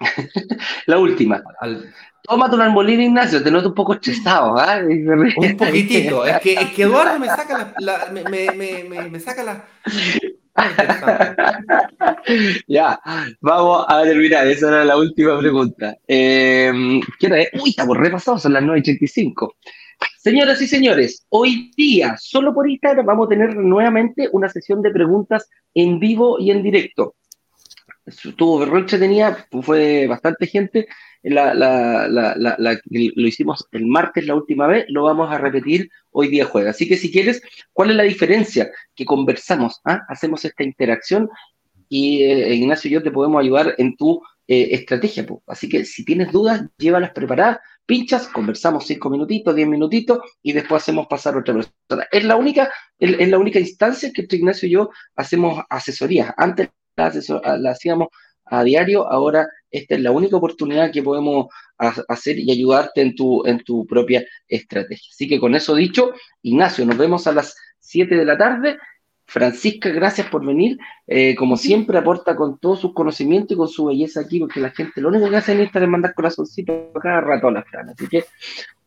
[0.86, 1.42] La última.
[1.60, 4.56] Al- Tómate un arbolín, Ignacio, te noto un poco estresado.
[4.58, 4.78] ¿ah?
[4.84, 6.24] un poquitito.
[6.26, 9.64] es, que, es que Eduardo me saca la, la- me, me, me, me- saca la.
[12.68, 13.00] ya,
[13.40, 14.46] vamos a terminar.
[14.46, 15.96] Esa era la última pregunta.
[16.06, 17.48] Eh, ¿qué hora es?
[17.54, 19.54] Uy, estamos repasados, son las 9.85.
[20.18, 24.90] Señoras y señores, hoy día, solo por Instagram, vamos a tener nuevamente una sesión de
[24.90, 27.14] preguntas en vivo y en directo.
[28.06, 30.88] Estuvo re entretenida, fue bastante gente.
[31.22, 31.54] La,
[32.08, 36.70] lo hicimos el martes la última vez, lo vamos a repetir hoy día jueves.
[36.70, 38.70] Así que si quieres, ¿cuál es la diferencia?
[38.94, 40.00] Que conversamos, ¿ah?
[40.08, 41.28] hacemos esta interacción
[41.88, 45.26] y eh, Ignacio y yo te podemos ayudar en tu eh, estrategia.
[45.26, 45.42] po.
[45.46, 50.82] Así que si tienes dudas, llévalas preparadas, pinchas, conversamos cinco minutitos, diez minutitos y después
[50.82, 52.06] hacemos pasar otra persona.
[52.10, 56.32] Es la única, es, es la única instancia que Ignacio y yo hacemos asesorías.
[56.36, 56.70] Antes
[57.58, 58.08] la, hacíamos
[58.46, 61.46] a diario, ahora esta es la única oportunidad que podemos
[61.78, 65.08] ha- hacer y ayudarte en tu, en tu propia estrategia.
[65.10, 66.12] Así que con eso dicho,
[66.42, 68.76] Ignacio, nos vemos a las 7 de la tarde.
[69.26, 70.76] Francisca, gracias por venir.
[71.06, 74.70] Eh, como siempre, aporta con todo su conocimiento y con su belleza aquí, porque la
[74.70, 77.90] gente lo único que hace en Instagram es mandar corazoncitos cada rato a la Fran.
[77.90, 78.24] Así que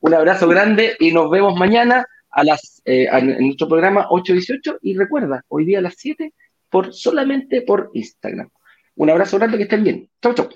[0.01, 4.79] un abrazo grande y nos vemos mañana a las, eh, en nuestro programa 818.
[4.81, 6.33] Y recuerda, hoy día a las 7,
[6.73, 8.49] por, solamente por Instagram.
[8.95, 10.09] Un abrazo grande, que estén bien.
[10.19, 10.49] Chau, chau.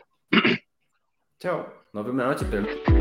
[1.40, 1.74] Chao.
[1.94, 2.97] Nos vemos la noche, pero.